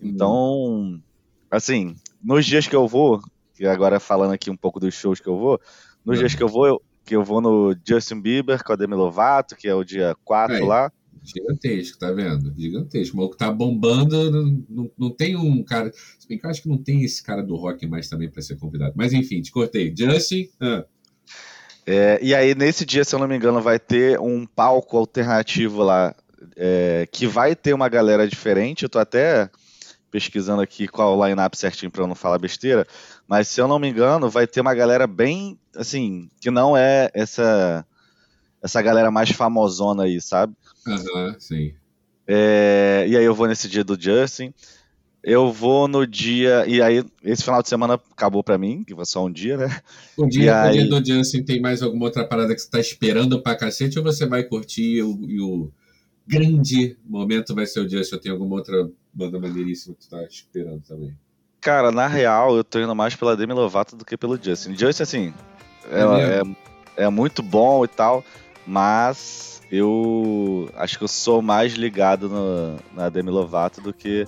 [0.00, 0.08] Uhum.
[0.08, 1.02] Então,
[1.50, 3.20] assim, nos dias que eu vou,
[3.60, 5.60] que agora falando aqui um pouco dos shows que eu vou,
[6.02, 8.94] nos dias que eu vou, eu, que eu vou no Justin Bieber com a Demi
[8.94, 10.90] Lovato, que é o dia 4 lá.
[11.22, 12.54] Gigantesco, tá vendo?
[12.56, 13.14] Gigantesco.
[13.14, 15.92] O maluco tá bombando, não, não, não, tem um cara.
[16.18, 18.40] Se bem que eu acho que não tem esse cara do rock mais também para
[18.40, 18.94] ser convidado.
[18.96, 19.94] Mas enfim, te cortei.
[19.94, 20.48] Justin.
[20.58, 20.86] Ah.
[21.86, 25.82] É, e aí, nesse dia, se eu não me engano, vai ter um palco alternativo
[25.82, 26.14] lá
[26.56, 28.84] é, que vai ter uma galera diferente.
[28.84, 29.50] Eu tô até
[30.10, 32.86] pesquisando aqui qual o line-up certinho para eu não falar besteira.
[33.30, 37.08] Mas se eu não me engano, vai ter uma galera bem, assim, que não é
[37.14, 37.86] essa
[38.60, 40.52] essa galera mais famosona aí, sabe?
[40.84, 41.72] Aham, sim.
[42.26, 44.52] É, e aí eu vou nesse dia do Justin.
[45.22, 46.66] Eu vou no dia.
[46.66, 49.80] E aí, esse final de semana acabou pra mim, que foi só um dia, né?
[50.18, 50.72] Um dia, aí...
[50.72, 54.04] dia do Justin tem mais alguma outra parada que você tá esperando pra cacete ou
[54.04, 55.70] você vai curtir e o, e o
[56.26, 58.16] grande momento vai ser o Justin?
[58.16, 61.16] Ou tem alguma outra banda maneiríssima que tu tá esperando também?
[61.60, 64.76] Cara, na real, eu tô indo mais pela Demi Lovato do que pelo Justin.
[64.76, 65.34] Justin, assim,
[65.90, 66.42] ela é,
[66.96, 68.24] é, é muito bom e tal,
[68.66, 74.26] mas eu acho que eu sou mais ligado no, na Demi Lovato do que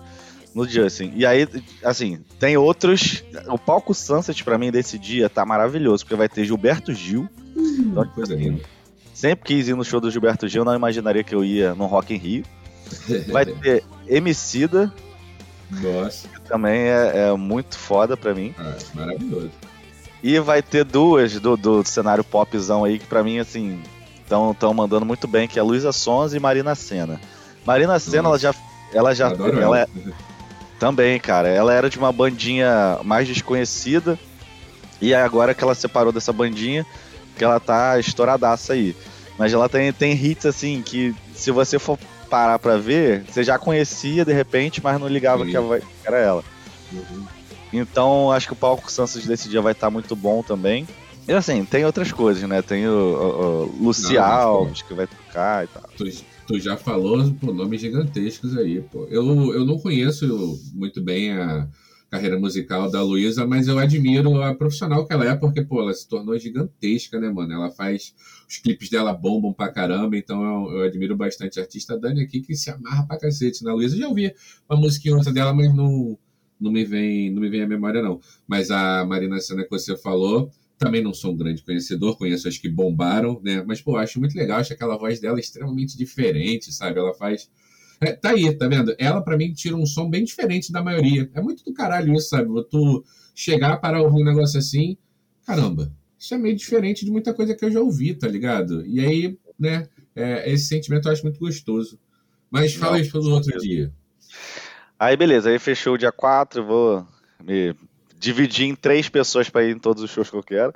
[0.54, 1.12] no Justin.
[1.16, 1.48] E aí,
[1.82, 3.24] assim, tem outros.
[3.48, 7.28] O palco Sunset para mim desse dia tá maravilhoso, porque vai ter Gilberto Gil.
[7.56, 8.60] Hum, então, tipo assim,
[9.14, 12.14] sempre quis ir no show do Gilberto Gil, não imaginaria que eu ia no Rock
[12.14, 12.44] in Rio.
[13.32, 14.92] Vai ter Emicida.
[15.80, 16.28] Nossa.
[16.28, 18.54] Que também é, é muito foda pra mim.
[18.58, 19.50] Ah, maravilhoso.
[20.22, 23.82] E vai ter duas do, do cenário popzão aí, que pra mim, assim,
[24.22, 27.20] estão mandando muito bem, que é Luísa Sons e Marina Senna.
[27.66, 28.54] Marina Senna, ela já.
[28.92, 29.30] Ela já.
[29.30, 29.86] Ela, ela é,
[30.78, 31.48] também, cara.
[31.48, 34.18] Ela era de uma bandinha mais desconhecida.
[35.00, 36.86] E agora que ela separou dessa bandinha,
[37.36, 38.94] que ela tá estouradaça aí.
[39.36, 41.98] Mas ela tem, tem hits assim que se você for
[42.32, 46.42] parar pra ver, você já conhecia de repente, mas não ligava que era ela.
[46.90, 47.26] Uhum.
[47.70, 50.88] Então acho que o palco Santos desse dia vai estar tá muito bom também.
[51.28, 52.62] E assim, tem outras coisas, né?
[52.62, 55.82] Tem o, o, o Luci Alves que vai tocar e tal.
[55.94, 56.04] Tu,
[56.46, 59.06] tu já falou pô, nomes gigantescos aí, pô.
[59.10, 61.68] Eu, eu não conheço muito bem a
[62.10, 65.92] carreira musical da Luísa, mas eu admiro a profissional que ela é, porque, pô, ela
[65.92, 67.52] se tornou gigantesca, né, mano?
[67.52, 68.14] Ela faz.
[68.52, 72.42] Os clipes dela bombam pra caramba, então eu, eu admiro bastante a artista Dani aqui,
[72.42, 73.96] que se amarra pra cacete na Luísa.
[73.96, 74.30] Já ouvi
[74.68, 76.18] uma musiquinha outra dela, mas não,
[76.60, 78.20] não, me vem, não me vem à memória, não.
[78.46, 82.58] Mas a Marina Senna que você falou também não sou um grande conhecedor, conheço as
[82.58, 83.64] que bombaram, né?
[83.66, 86.98] Mas, pô, acho muito legal, acho aquela voz dela extremamente diferente, sabe?
[86.98, 87.50] Ela faz.
[88.02, 88.94] É, tá aí, tá vendo?
[88.98, 91.30] Ela, para mim, tira um som bem diferente da maioria.
[91.32, 92.48] É muito do caralho isso, sabe?
[92.68, 93.02] Tu
[93.34, 94.98] chegar para ouvir um negócio assim,
[95.46, 95.90] caramba,
[96.22, 98.86] isso é meio diferente de muita coisa que eu já ouvi, tá ligado?
[98.86, 101.98] E aí, né, é, esse sentimento eu acho muito gostoso.
[102.48, 103.92] Mas fala isso pelo outro dia.
[104.96, 107.04] Aí, beleza, aí fechou o dia 4, vou
[107.42, 107.74] me
[108.20, 110.72] dividir em três pessoas para ir em todos os shows que eu quero.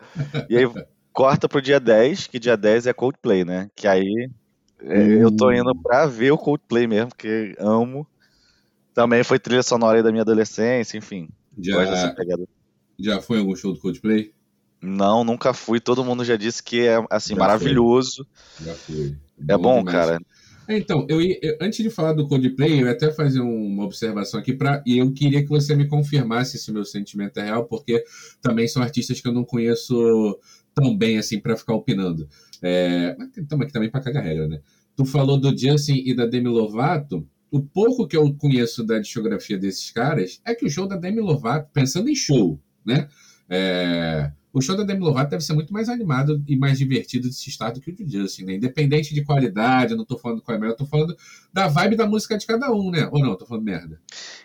[0.51, 0.65] E aí
[1.13, 3.71] corta pro dia 10, que dia 10 é Coldplay, né?
[3.77, 4.29] Que aí
[4.81, 8.05] é, eu tô indo pra ver o Coldplay mesmo, porque amo.
[8.93, 11.29] Também foi trilha sonora aí da minha adolescência, enfim.
[11.57, 12.13] Já,
[12.99, 14.35] já foi algum show do Coldplay?
[14.81, 15.81] Não, nunca fui.
[15.81, 18.27] Todo mundo já disse que é assim já maravilhoso.
[18.57, 18.67] Foi.
[18.67, 19.17] Já foi.
[19.49, 20.21] É bom, bom cara.
[20.69, 24.53] Então, eu, eu, antes de falar do Coldplay, eu ia até fazer uma observação aqui
[24.53, 28.03] para e eu queria que você me confirmasse se meu sentimento é real, porque
[28.43, 30.39] também são artistas que eu não conheço
[30.75, 32.29] tão bem assim para ficar opinando.
[32.61, 34.61] É, mas estamos aqui também para cagar regra, né?
[34.97, 37.27] Tu falou do Justin e da Demi Lovato.
[37.51, 41.21] O pouco que eu conheço da discografia desses caras é que o show da Demi
[41.21, 43.09] Lovato, pensando em show, né?
[43.49, 47.35] É, o show da Demi Lovato deve ser muito mais animado e mais divertido de
[47.35, 48.55] se estar do que o de Justin, né?
[48.55, 51.15] Independente de qualidade, eu não tô falando qual é melhor, eu tô falando
[51.53, 53.07] da vibe da música de cada um, né?
[53.13, 54.01] Ou não, tô falando merda.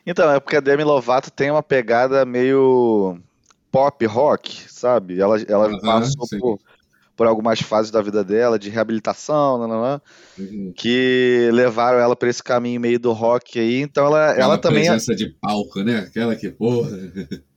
[0.06, 3.17] Então, é porque a Demi Lovato tem uma pegada meio
[3.71, 5.17] pop rock, sabe?
[5.17, 6.60] Ela, ela passou por,
[7.21, 10.01] por algumas fases da vida dela, de reabilitação, nananã,
[10.39, 10.73] uhum.
[10.75, 13.79] que levaram ela para esse caminho meio do rock aí.
[13.79, 14.86] Então ela, ela também.
[14.86, 15.99] É presença de palco, né?
[15.99, 16.89] Aquela que, porra.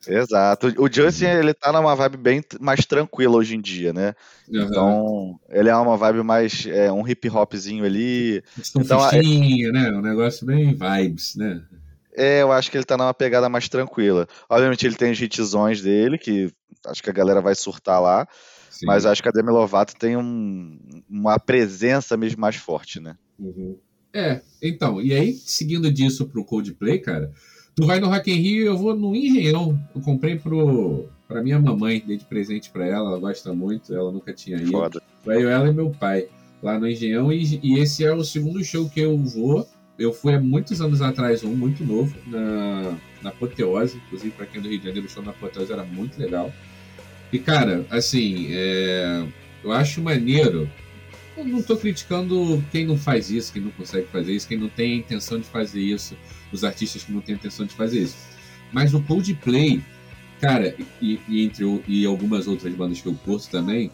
[0.06, 0.66] Exato.
[0.76, 4.12] O Justin, ele tá numa vibe bem mais tranquila hoje em dia, né?
[4.46, 4.60] Uhum.
[4.64, 6.66] Então, ele é uma vibe mais.
[6.66, 8.44] É, um hip hopzinho ali.
[8.76, 9.22] Então, é...
[9.72, 9.90] né?
[9.92, 11.62] Um negócio bem vibes, né?
[12.14, 14.28] É, eu acho que ele tá numa pegada mais tranquila.
[14.46, 16.52] Obviamente, ele tem os hitzões dele, que
[16.86, 18.28] acho que a galera vai surtar lá.
[18.74, 18.86] Sim.
[18.86, 20.76] Mas acho que a Demi Lovato tem um,
[21.08, 23.16] uma presença mesmo mais forte, né?
[23.38, 23.76] Uhum.
[24.12, 27.30] É, então, e aí, seguindo disso pro Coldplay, cara,
[27.76, 29.78] tu vai no Rock in Rio eu vou no Engenhão.
[29.94, 34.10] Eu comprei pro, pra minha mamãe, dei de presente pra ela, ela gosta muito, ela
[34.10, 34.72] nunca tinha ido.
[34.72, 35.00] Foda.
[35.24, 36.28] Vai eu, ela e meu pai
[36.60, 39.68] lá no Engenhão, e, e esse é o segundo show que eu vou.
[39.96, 44.58] Eu fui há muitos anos atrás, um muito novo, na, na Apoteose, inclusive para quem
[44.58, 46.52] é do Rio de Janeiro, o show na Apoteose era muito legal.
[47.34, 49.26] E, cara, assim, é...
[49.64, 50.70] eu acho maneiro.
[51.36, 54.68] Eu não estou criticando quem não faz isso, quem não consegue fazer isso, quem não
[54.68, 56.16] tem a intenção de fazer isso,
[56.52, 58.16] os artistas que não têm a intenção de fazer isso.
[58.72, 59.82] Mas o Coldplay,
[60.40, 63.90] cara, e, e entre e algumas outras bandas que eu curto também,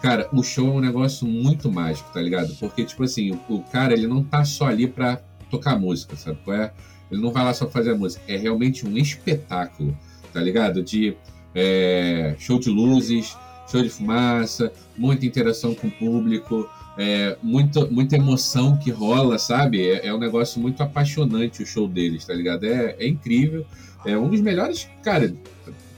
[0.00, 2.54] cara, o show é um negócio muito mágico, tá ligado?
[2.60, 5.16] Porque, tipo assim, o, o cara, ele não tá só ali pra
[5.50, 6.72] tocar música, sabe qual é?
[7.10, 8.22] Ele não vai lá só fazer a música.
[8.28, 9.98] É realmente um espetáculo,
[10.32, 10.80] tá ligado?
[10.80, 11.16] De
[11.54, 13.36] é, show de luzes,
[13.70, 19.86] show de fumaça, muita interação com o público, é, muita, muita emoção que rola, sabe?
[19.86, 22.64] É, é, um negócio muito apaixonante o show deles, tá ligado?
[22.64, 23.66] É, é incrível.
[24.04, 25.34] É um dos melhores, cara.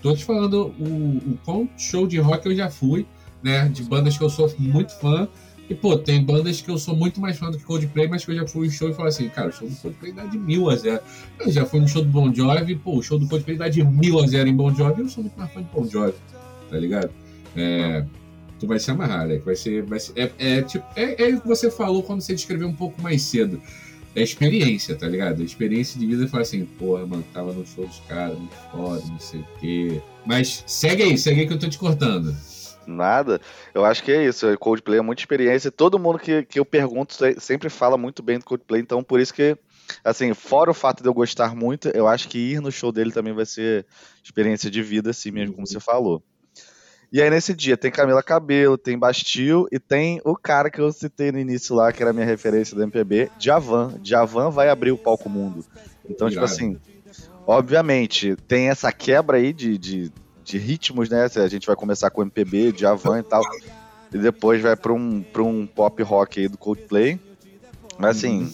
[0.00, 3.06] Tô te falando o, o quão show de rock eu já fui,
[3.42, 3.68] né?
[3.68, 5.28] De bandas que eu sou muito fã.
[5.68, 8.30] E, pô, tem bandas que eu sou muito mais fã do que Coldplay, mas que
[8.30, 10.38] eu já fui em show e falei assim, cara, o show do Coldplay dá de
[10.38, 11.00] mil a zero.
[11.40, 13.82] Eu já fui no show do Bon Jovi, pô, o show do Coldplay dá de
[13.82, 16.14] mil a zero em Bon Jovi, eu sou muito mais fã de Bon Jovi,
[16.70, 17.10] tá ligado?
[17.56, 18.04] É,
[18.60, 21.40] tu vai se amarrar, Alec, vai ser, vai ser, é, é, tipo, é, é o
[21.40, 23.60] que você falou quando você descreveu um pouco mais cedo.
[24.14, 25.42] É experiência, tá ligado?
[25.42, 29.02] A experiência de vida falar assim, porra, mano, tava no show dos caras, muito foda,
[29.08, 30.00] não sei o quê.
[30.24, 32.34] Mas segue aí, segue aí que eu tô te cortando.
[32.86, 33.40] Nada.
[33.74, 34.46] Eu acho que é isso.
[34.58, 35.70] Coldplay é muita experiência.
[35.70, 39.34] Todo mundo que, que eu pergunto sempre fala muito bem do Coldplay, então por isso
[39.34, 39.56] que,
[40.04, 43.12] assim, fora o fato de eu gostar muito, eu acho que ir no show dele
[43.12, 43.86] também vai ser
[44.22, 46.22] experiência de vida, assim mesmo, como você falou.
[47.12, 50.90] E aí nesse dia tem Camila Cabelo, tem Bastil e tem o cara que eu
[50.92, 53.98] citei no início lá, que era a minha referência do MPB, Javan.
[54.02, 55.64] Javan vai abrir o palco mundo.
[56.08, 56.78] Então, tipo assim,
[57.46, 60.12] obviamente, tem essa quebra aí de, de
[60.46, 61.28] de ritmos, né?
[61.34, 63.42] A gente vai começar com MPB, Javan e tal.
[64.12, 67.18] E depois vai para um, pra um pop rock aí do Coldplay.
[67.98, 68.52] Mas assim, uhum.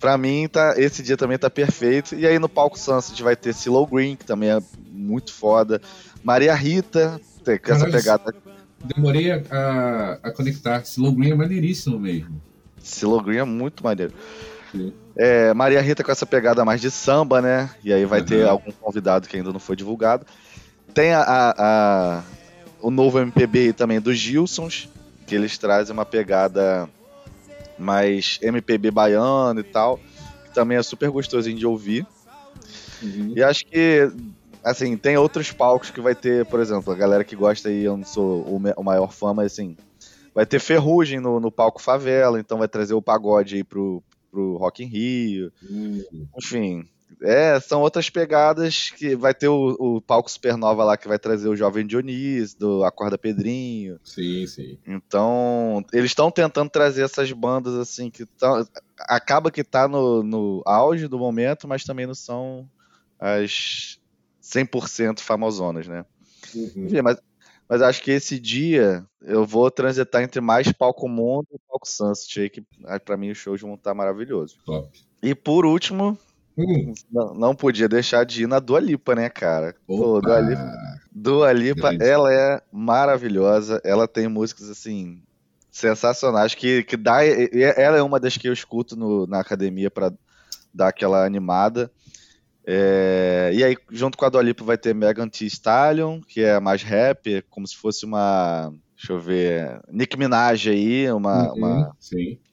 [0.00, 2.16] pra mim, tá, esse dia também tá perfeito.
[2.16, 4.58] E aí no palco Sunset vai ter Silo Green, que também é
[4.90, 5.80] muito foda.
[6.24, 8.34] Maria Rita, com essa pegada.
[8.84, 10.84] Demorei a, a conectar.
[10.84, 12.42] Silo Green é maneiríssimo mesmo.
[12.82, 14.12] Silo Green é muito maneiro.
[15.16, 17.70] É, Maria Rita com essa pegada mais de samba, né?
[17.84, 18.26] E aí vai uhum.
[18.26, 20.26] ter algum convidado que ainda não foi divulgado.
[20.98, 22.24] Tem a, a, a,
[22.82, 24.88] o novo MPB também dos Gilsons,
[25.28, 26.90] que eles trazem uma pegada
[27.78, 30.00] mais MPB baiano e tal,
[30.44, 32.04] que também é super gostosinho de ouvir.
[33.00, 33.32] Uhum.
[33.36, 34.10] E acho que,
[34.64, 37.96] assim, tem outros palcos que vai ter, por exemplo, a galera que gosta aí, eu
[37.96, 39.76] não sou o, maior fã, mas assim,
[40.34, 44.56] vai ter Ferrugem no, no palco Favela, então vai trazer o pagode aí pro, pro
[44.56, 45.52] Rock in Rio.
[45.62, 46.26] Uhum.
[46.36, 46.88] Enfim,
[47.22, 51.48] é, são outras pegadas que vai ter o, o, palco Supernova lá que vai trazer
[51.48, 53.98] o Jovem Dionísio, do Acorda Pedrinho.
[54.04, 54.78] Sim, sim.
[54.86, 58.66] Então, eles estão tentando trazer essas bandas assim que tão,
[59.00, 62.68] acaba que tá no, no auge do momento, mas também não são
[63.18, 63.98] as
[64.42, 66.04] 100% famosonas, né?
[66.54, 66.86] Uhum.
[66.86, 67.18] Enfim, mas,
[67.68, 72.48] mas acho que esse dia eu vou transitar entre mais palco mundo e palco Sunset
[72.48, 72.64] que
[73.04, 74.56] para mim os shows vão estar maravilhosos.
[74.64, 74.88] Top.
[75.22, 76.16] E por último,
[76.58, 76.92] Hum.
[77.10, 79.76] Não, não, podia deixar de ir na Dua Lipa, né, cara?
[79.86, 80.72] Pô, Dua Lipa,
[81.12, 83.80] Dua Lipa ela é maravilhosa.
[83.84, 85.22] Ela tem músicas, assim,
[85.70, 87.24] sensacionais que, que dá...
[87.24, 90.12] Ela é uma das que eu escuto no, na academia para
[90.74, 91.90] dar aquela animada.
[92.66, 96.58] É, e aí, junto com a Dua Lipa, vai ter Megan Thee Stallion, que é
[96.58, 99.80] mais rap, como se fosse uma Deixa eu ver.
[99.88, 101.96] Nick Minaj aí, uma, uhum, uma,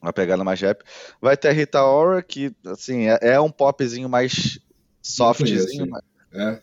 [0.00, 0.84] uma, pegada mais rap.
[1.20, 4.60] Vai ter a Rita Ora, que assim, é, é um popzinho mais
[5.02, 5.88] softzinho.
[5.90, 6.62] Mas,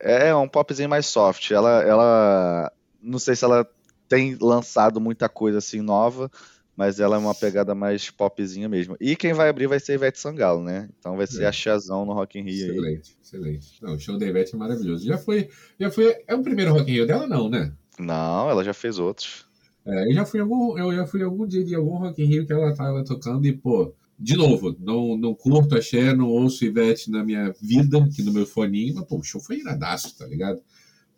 [0.00, 0.28] é.
[0.28, 1.50] é um popzinho mais soft.
[1.50, 2.72] Ela, ela.
[3.02, 3.68] Não sei se ela
[4.08, 6.30] tem lançado muita coisa assim nova,
[6.74, 8.96] mas ela é uma pegada mais popzinha mesmo.
[8.98, 10.88] E quem vai abrir vai ser Ivete Sangalo, né?
[10.98, 11.46] Então vai ser é.
[11.48, 12.72] a Chazão no Rock in Rio.
[12.72, 13.22] Excelente, aí.
[13.22, 13.82] excelente.
[13.82, 15.06] Não, o show da Ivete é maravilhoso.
[15.06, 16.16] Já foi, já foi.
[16.26, 17.74] É o primeiro Rock in Rio dela, não, né?
[17.98, 19.46] Não, ela já fez outros.
[19.84, 22.46] É, eu já fui algum, eu já fui algum dia de algum Rock in Rio
[22.46, 27.10] que ela tava tocando e, pô, de novo, não, não curto axé, não ouço Ivete
[27.10, 30.60] na minha vida, aqui no meu foninho, mas, pô, o show foi iradaço, tá ligado?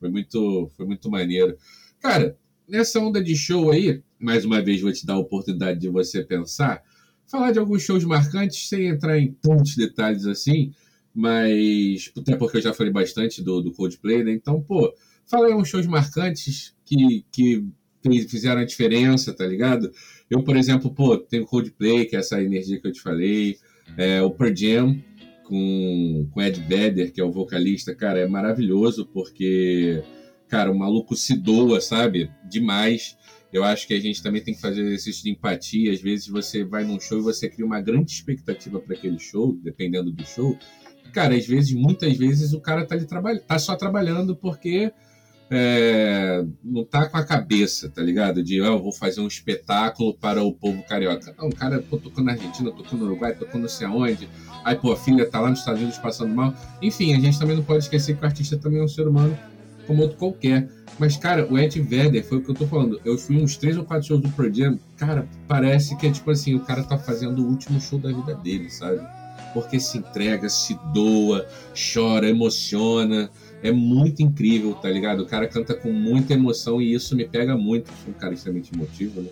[0.00, 1.56] Foi muito, foi muito maneiro.
[2.00, 5.88] Cara, nessa onda de show aí, mais uma vez vou te dar a oportunidade de
[5.88, 6.82] você pensar,
[7.26, 10.72] falar de alguns shows marcantes, sem entrar em tantos detalhes assim,
[11.14, 14.32] mas até porque eu já falei bastante do, do Coldplay, né?
[14.32, 14.92] Então, pô,
[15.26, 17.64] fala aí uns shows marcantes que, que
[18.28, 19.90] fizeram a diferença, tá ligado?
[20.30, 23.58] Eu, por exemplo, pô, tenho Coldplay, que é essa energia que eu te falei,
[23.96, 25.02] é, o Pearl Jam
[25.44, 30.02] com, com Ed Vedder, que é o vocalista, cara, é maravilhoso porque,
[30.48, 32.30] cara, o maluco se doa, sabe?
[32.48, 33.16] Demais.
[33.52, 35.92] Eu acho que a gente também tem que fazer exercício de empatia.
[35.92, 39.56] Às vezes você vai num show e você cria uma grande expectativa para aquele show,
[39.62, 40.58] dependendo do show.
[41.12, 44.92] Cara, às vezes, muitas vezes, o cara tá, ali tá só trabalhando porque
[45.55, 48.43] é, não tá com a cabeça, tá ligado?
[48.43, 51.35] De oh, eu vou fazer um espetáculo para o povo carioca.
[51.38, 54.29] Não, o cara pô, tocou na Argentina, tocou no Uruguai, tocou não sei aonde.
[54.64, 56.55] Aí, pô, a filha tá lá nos Estados Unidos passando mal.
[56.81, 59.37] Enfim, a gente também não pode esquecer que o artista também é um ser humano
[59.87, 60.69] como outro qualquer.
[60.99, 63.01] Mas, cara, o Ed Vedder, foi o que eu tô falando.
[63.05, 64.79] Eu fui uns três ou quatro shows do Pearl Jam.
[64.97, 68.35] Cara, parece que é tipo assim, o cara tá fazendo o último show da vida
[68.35, 69.01] dele, sabe?
[69.53, 73.31] Porque se entrega, se doa, chora, emociona.
[73.64, 75.24] É muito incrível, tá ligado?
[75.24, 77.90] O cara canta com muita emoção e isso me pega muito.
[78.05, 79.31] Sou um cara extremamente emotivo, né?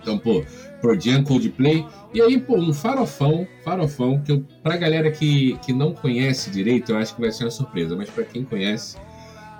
[0.00, 0.42] Então, pô,
[0.80, 1.84] Pearl Jam, Coldplay.
[2.14, 6.92] E aí, pô, um farofão, farofão, que eu, pra galera que, que não conhece direito,
[6.92, 7.94] eu acho que vai ser uma surpresa.
[7.94, 8.96] Mas para quem conhece,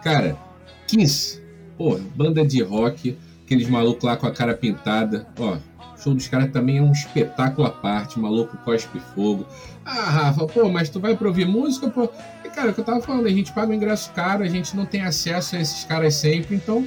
[0.02, 0.38] Cara,
[0.86, 1.42] Kiss,
[1.76, 5.58] pô, banda de rock, aqueles malucos lá com a cara pintada, ó.
[5.98, 9.44] O show dos caras também é um espetáculo à parte, maluco cospe fogo.
[9.84, 12.08] Ah, Rafa, pô, mas tu vai pra ouvir música, pô.
[12.44, 14.76] E, cara, o que eu tava falando, a gente paga um ingresso caro, a gente
[14.76, 16.86] não tem acesso a esses caras sempre, então,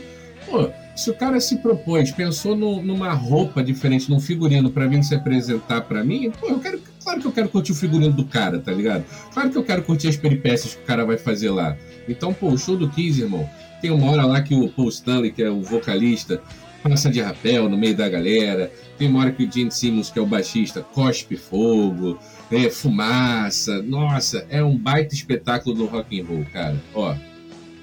[0.50, 5.04] pô, se o cara se propôs, pensou no, numa roupa diferente, num figurino para vir
[5.04, 8.26] se apresentar para mim, pô, eu quero, claro que eu quero curtir o figurino do
[8.26, 9.04] cara, tá ligado?
[9.34, 11.76] Claro que eu quero curtir as peripécias que o cara vai fazer lá.
[12.08, 13.50] Então, pô, o show do Kiss, irmão,
[13.82, 16.42] tem uma hora lá que o Paul Stanley, que é o vocalista,
[16.82, 18.72] passa de rapel no meio da galera.
[18.98, 22.18] Tem uma hora que o Gene Simmons, que é o baixista, cospe fogo,
[22.52, 23.82] é, fumaça.
[23.82, 26.76] Nossa, é um baita espetáculo do rock and roll, cara.
[26.94, 27.16] Ó,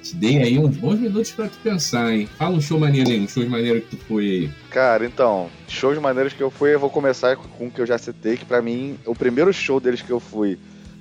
[0.02, 2.28] te dei aí uns bons minutos para tu pensar, hein?
[2.38, 4.50] Fala um show maneiro aí, um show maneiro que tu foi aí.
[4.70, 7.98] Cara, então, shows maneiros que eu fui, eu vou começar com o que eu já
[7.98, 10.58] citei, que para mim, o primeiro show deles que eu fui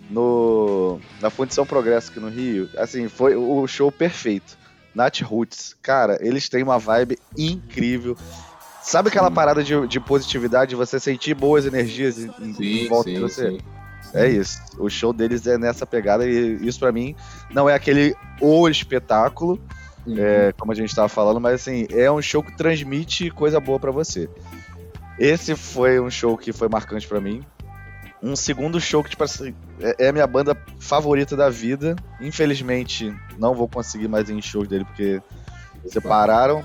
[0.09, 4.57] no na Fundição Progresso aqui no Rio, assim, foi o show perfeito.
[4.97, 8.17] Nat Roots, cara, eles têm uma vibe incrível.
[8.81, 13.15] Sabe aquela parada de, de positividade, de você sentir boas energias em, sim, volta sim,
[13.15, 13.51] de você?
[13.51, 13.59] Sim.
[14.11, 14.59] É isso.
[14.79, 17.15] O show deles é nessa pegada e isso para mim
[17.53, 19.59] não é aquele o espetáculo,
[20.05, 20.15] uhum.
[20.17, 23.79] é, como a gente estava falando, mas assim, é um show que transmite coisa boa
[23.79, 24.27] para você.
[25.19, 27.45] Esse foi um show que foi marcante para mim
[28.21, 31.95] um segundo show que, tipo assim, é, é a minha banda favorita da vida.
[32.19, 35.21] Infelizmente, não vou conseguir mais ir em shows dele porque
[35.87, 36.63] separaram.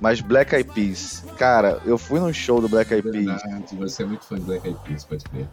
[0.00, 3.40] Mas Black Eyed Peas, cara, eu fui num show do Black Eyed Peas.
[3.78, 5.46] Você é muito fã do Black Eyed Peas, pode crer.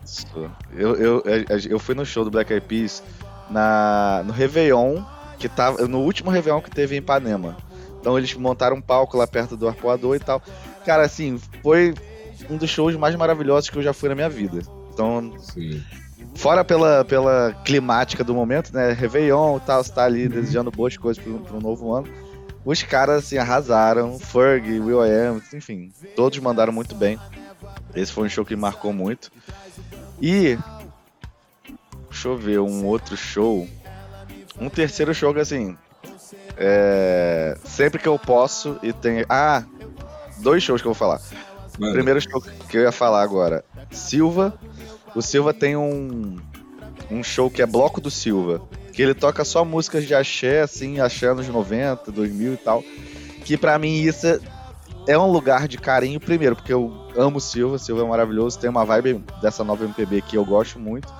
[0.73, 3.03] Eu, eu, eu, eu fui no show do Black Eyed Peas
[3.47, 5.03] na, no Réveillon,
[5.37, 5.87] que tava.
[5.87, 7.55] No último Réveillon que teve em Ipanema.
[7.99, 10.41] Então eles montaram um palco lá perto do arpoador e tal.
[10.83, 11.93] Cara, assim, foi
[12.49, 14.61] um dos shows mais maravilhosos que eu já fui na minha vida.
[14.99, 15.81] Então, Sim.
[16.35, 18.91] fora pela, pela climática do momento, né?
[18.91, 22.09] Réveillon e tal, você tá ali desejando boas coisas pro, pro novo ano.
[22.65, 24.19] Os caras, assim, arrasaram.
[24.19, 27.17] Ferg, Will I Am, enfim, todos mandaram muito bem.
[27.95, 29.31] Esse foi um show que marcou muito.
[30.21, 30.57] E.
[32.09, 33.65] Deixa eu ver, um outro show.
[34.59, 35.77] Um terceiro show que, assim.
[36.57, 39.23] É, sempre que eu posso e tem.
[39.29, 39.63] Ah!
[40.39, 41.21] Dois shows que eu vou falar.
[41.79, 41.93] Mano.
[41.93, 44.57] Primeiro show que eu ia falar agora: Silva
[45.15, 46.37] o Silva tem um,
[47.09, 48.61] um show que é Bloco do Silva,
[48.93, 52.83] que ele toca só músicas de axé, assim, axé anos 90, 2000 e tal.
[53.43, 54.27] Que para mim isso
[55.07, 58.85] é, um lugar de carinho, primeiro, porque eu amo Silva, Silva é maravilhoso, tem uma
[58.85, 61.11] vibe dessa nova MPB que eu gosto muito.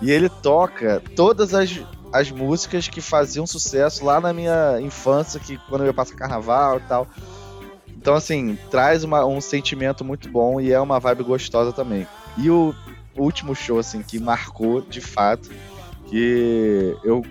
[0.00, 1.80] E ele toca todas as,
[2.12, 6.78] as músicas que faziam sucesso lá na minha infância, que quando eu ia passar carnaval
[6.78, 7.06] e tal.
[8.06, 12.06] Então, assim, traz uma, um sentimento muito bom e é uma vibe gostosa também.
[12.38, 12.72] E o
[13.16, 15.50] último show, assim, que marcou de fato.
[16.08, 17.26] Que eu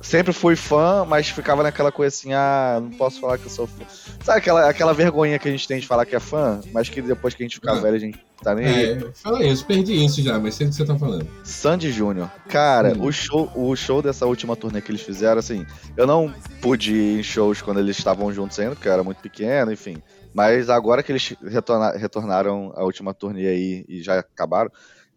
[0.00, 3.66] sempre fui fã, mas ficava naquela coisa assim, ah, não posso falar que eu sou
[3.66, 3.84] fã.
[4.22, 7.02] Sabe aquela, aquela vergonha que a gente tem de falar que é fã, mas que
[7.02, 10.04] depois que a gente ficar ah, velho, a gente tá nem é, Fala isso, perdi
[10.04, 11.26] isso já, mas sei o que você tá falando.
[11.44, 12.30] Sandy Júnior.
[12.48, 13.04] Cara, hum.
[13.04, 17.20] o, show, o show dessa última turnê que eles fizeram, assim, eu não pude ir
[17.20, 20.02] em shows quando eles estavam juntos ainda, porque eu era muito pequeno, enfim.
[20.32, 24.70] Mas agora que eles retorna, retornaram a última turnê aí e já acabaram,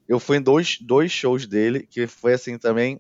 [0.08, 3.00] eu fui em dois, dois shows dele, que foi assim também.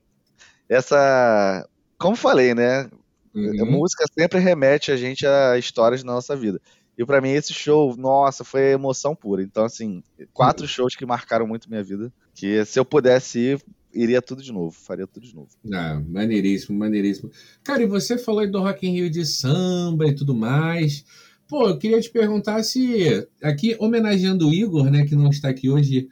[0.69, 1.67] Essa.
[2.01, 2.89] Como falei, né?
[3.33, 3.71] Uhum.
[3.71, 6.59] Música sempre remete a gente a histórias da nossa vida.
[6.97, 9.41] E para mim esse show, nossa, foi emoção pura.
[9.41, 10.67] Então, assim, quatro uhum.
[10.67, 12.11] shows que marcaram muito minha vida.
[12.33, 13.61] Que se eu pudesse ir,
[13.93, 15.49] iria tudo de novo, faria tudo de novo.
[15.71, 17.31] Ah, maneiríssimo, maneiríssimo.
[17.63, 21.05] Cara, e você falou do Rock in Rio de samba e tudo mais.
[21.47, 25.69] Pô, eu queria te perguntar se, aqui homenageando o Igor, né, que não está aqui
[25.69, 26.07] hoje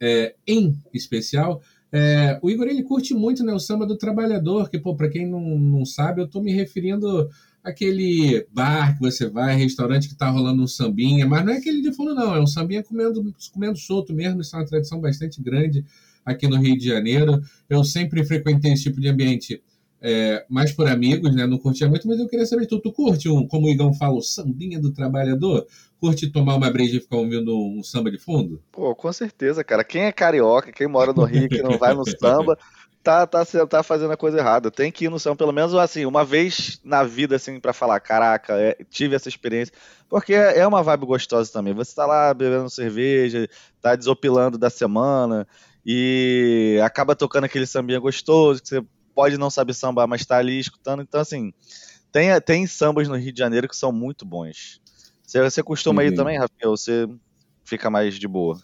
[0.00, 1.60] é, em especial,
[1.96, 5.30] é, o Igor ele curte muito né, o samba do trabalhador, que, pô, para quem
[5.30, 7.30] não, não sabe, eu tô me referindo
[7.62, 11.80] àquele bar que você vai, restaurante que tá rolando um sambinha, mas não é aquele
[11.80, 15.40] de fundo, não, é um sambinha comendo, comendo solto mesmo, isso é uma tradição bastante
[15.40, 15.84] grande
[16.24, 17.40] aqui no Rio de Janeiro.
[17.70, 19.62] Eu sempre frequentei esse tipo de ambiente
[20.06, 21.46] é, mais por amigos, né?
[21.46, 24.14] Não curtia muito, mas eu queria saber, tu, tu curte um, como o Igão fala,
[24.14, 25.66] o sambinha do trabalhador?
[25.98, 28.62] Curte tomar uma breja e ficar ouvindo um samba de fundo?
[28.70, 29.82] Pô, com certeza, cara.
[29.82, 32.58] Quem é carioca, quem mora no Rio, que não vai no samba,
[33.02, 34.70] tá, tá, tá fazendo a coisa errada.
[34.70, 37.98] Tem que ir no samba, pelo menos assim, uma vez na vida, assim, para falar,
[38.00, 39.74] caraca, é, tive essa experiência.
[40.06, 41.72] Porque é, é uma vibe gostosa também.
[41.72, 43.48] Você tá lá bebendo cerveja,
[43.80, 45.46] tá desopilando da semana
[45.86, 48.84] e acaba tocando aquele sambinha gostoso que você
[49.14, 51.02] pode não saber sambar, mas tá ali escutando.
[51.02, 51.52] Então, assim,
[52.12, 54.80] tem, tem sambas no Rio de Janeiro que são muito bons.
[55.24, 56.08] Você, você costuma uhum.
[56.08, 56.70] ir também, Rafael?
[56.70, 57.08] Você
[57.64, 58.58] fica mais de boa?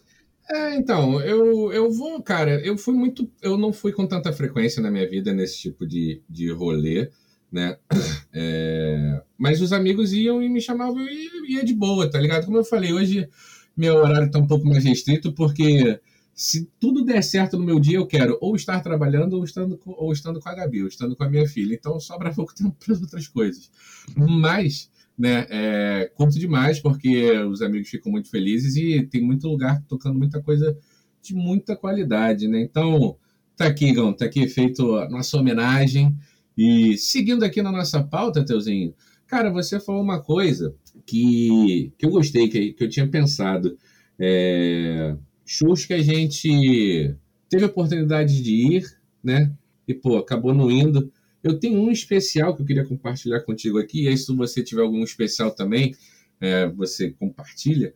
[0.49, 3.31] É, então, eu, eu vou, cara, eu fui muito.
[3.41, 7.11] Eu não fui com tanta frequência na minha vida nesse tipo de, de rolê,
[7.51, 7.77] né?
[8.33, 12.45] É, mas os amigos iam e me chamavam e ia de boa, tá ligado?
[12.45, 13.29] Como eu falei, hoje
[13.77, 15.99] meu horário tá um pouco mais restrito, porque
[16.41, 19.91] se tudo der certo no meu dia, eu quero ou estar trabalhando ou estando com,
[19.91, 21.75] ou estando com a Gabi, ou estando com a minha filha.
[21.75, 23.71] Então sobra pouco tempo para outras coisas.
[24.17, 29.85] Mas, né, é, curto demais porque os amigos ficam muito felizes e tem muito lugar
[29.87, 30.75] tocando muita coisa
[31.21, 32.63] de muita qualidade, né?
[32.63, 33.19] Então,
[33.55, 36.17] tá aqui, Gão, tá aqui feito a nossa homenagem.
[36.57, 38.95] E seguindo aqui na nossa pauta, Teuzinho,
[39.27, 40.75] cara, você falou uma coisa
[41.05, 43.77] que, que eu gostei, que, que eu tinha pensado.
[44.19, 45.15] É,
[45.51, 47.13] shows que a gente
[47.49, 48.85] teve a oportunidade de ir,
[49.23, 49.53] né?
[49.87, 51.13] E, pô, acabou não indo.
[51.43, 54.83] Eu tenho um especial que eu queria compartilhar contigo aqui, e aí, se você tiver
[54.83, 55.97] algum especial também,
[56.41, 57.93] é, você compartilha.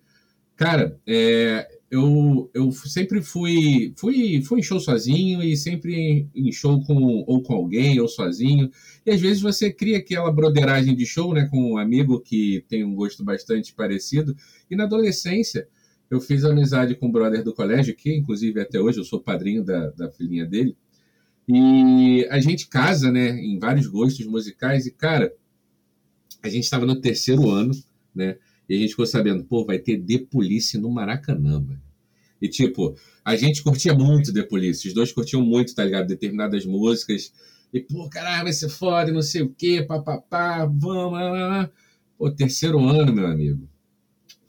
[0.56, 6.50] Cara, é, eu, eu sempre fui, fui, fui em show sozinho e sempre em, em,
[6.50, 8.68] show com, ou com alguém ou sozinho.
[9.06, 12.82] E às vezes você cria aquela broderagem de show né, com um amigo que tem
[12.82, 14.34] um gosto bastante parecido.
[14.68, 15.68] E na adolescência,
[16.14, 19.64] eu fiz amizade com um brother do colégio, que inclusive até hoje eu sou padrinho
[19.64, 20.76] da, da filhinha dele.
[21.48, 24.86] E a gente casa, né, em vários gostos musicais.
[24.86, 25.32] E, cara,
[26.42, 27.72] a gente estava no terceiro ano,
[28.14, 28.36] né?
[28.68, 31.82] E a gente ficou sabendo, pô, vai ter The Police no Maracanã, mano.
[32.40, 34.88] E, tipo, a gente curtia muito The Police.
[34.88, 36.06] Os dois curtiam muito, tá ligado?
[36.06, 37.32] Determinadas músicas.
[37.72, 41.68] E, pô, caralho, vai ser foda, não sei o quê, papapá, vamos.
[42.16, 43.68] Pô, terceiro ano, meu amigo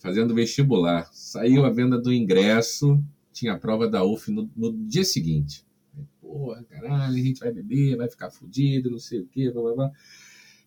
[0.06, 1.10] fazendo vestibular.
[1.12, 3.04] Saiu a venda do ingresso,
[3.34, 5.66] tinha a prova da UF no, no dia seguinte.
[6.22, 9.74] Porra, caralho, a gente vai beber, vai ficar fudido, não sei o quê, blá, blá,
[9.74, 9.92] blá.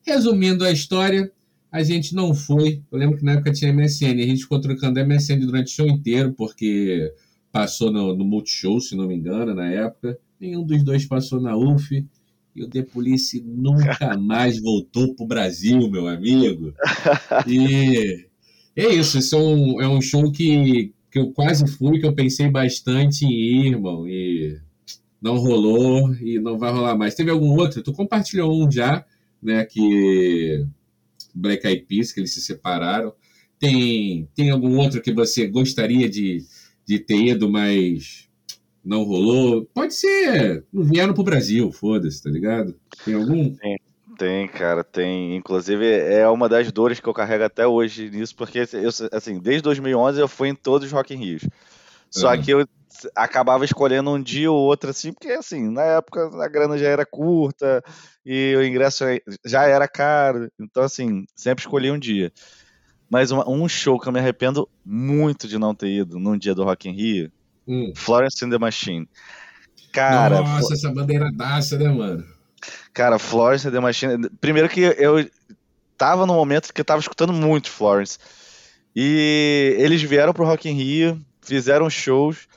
[0.05, 1.31] Resumindo a história,
[1.71, 2.83] a gente não foi.
[2.91, 5.87] Eu lembro que na época tinha MSN, a gente ficou trocando MSN durante o show
[5.87, 7.15] inteiro, porque
[7.53, 10.19] passou no, no Multishow, se não me engano, na época.
[10.41, 12.05] Nenhum dos dois passou na UF.
[12.57, 16.75] E o The Police nunca mais voltou pro Brasil, meu amigo.
[17.47, 18.28] E
[18.87, 22.15] é isso, esse é um, é um show que, que eu quase fui, que eu
[22.15, 24.59] pensei bastante em ir, irmão, e
[25.21, 27.15] não rolou e não vai rolar mais.
[27.15, 27.83] Teve algum outro?
[27.83, 29.05] Tu compartilhou um já,
[29.43, 30.65] né, que
[31.35, 33.13] Black Eyed Peas, que eles se separaram.
[33.59, 36.45] Tem, tem algum outro que você gostaria de,
[36.87, 38.29] de ter ido, mas
[38.85, 39.65] não rolou?
[39.75, 42.79] Pode ser, não vieram pro Brasil, foda-se, tá ligado?
[43.05, 43.55] Tem algum?
[43.55, 43.78] Tem.
[44.19, 45.37] Tem, cara, tem.
[45.37, 49.63] Inclusive, é uma das dores que eu carrego até hoje nisso, porque, eu, assim, desde
[49.63, 51.47] 2011 eu fui em todos os Rock in Rios.
[52.11, 52.43] Só uhum.
[52.43, 52.67] que eu
[53.15, 57.07] acabava escolhendo um dia ou outro, assim, porque, assim, na época a grana já era
[57.07, 57.81] curta
[58.27, 59.05] e o ingresso
[59.45, 60.51] já era caro.
[60.59, 62.33] Então, assim, sempre escolhi um dia.
[63.09, 66.57] Mas uma, um show que eu me arrependo muito de não ter ido num dia
[66.57, 67.31] do Rock in Rio,
[67.69, 67.93] hum.
[67.95, 69.09] Florence and the Machine.
[69.93, 70.41] Cara...
[70.43, 72.38] Nossa, essa bandeira daça, né, mano?
[72.93, 74.29] Cara, Florence The Machine.
[74.41, 75.29] Primeiro que eu
[75.97, 78.19] tava no momento que eu tava escutando muito Florence.
[78.95, 82.49] E eles vieram pro Rock in Rio, fizeram shows,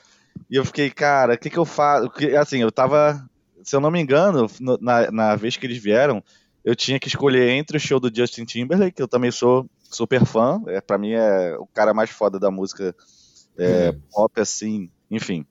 [0.50, 2.10] e eu fiquei, cara, o que que eu faço?
[2.38, 3.24] Assim, eu tava,
[3.62, 4.46] se eu não me engano,
[4.80, 6.22] na, na vez que eles vieram,
[6.64, 10.24] eu tinha que escolher entre o show do Justin Timberlake, que eu também sou super
[10.24, 12.94] fã, é, para mim é o cara mais foda da música
[13.58, 14.00] é, uhum.
[14.10, 15.44] pop, assim, enfim.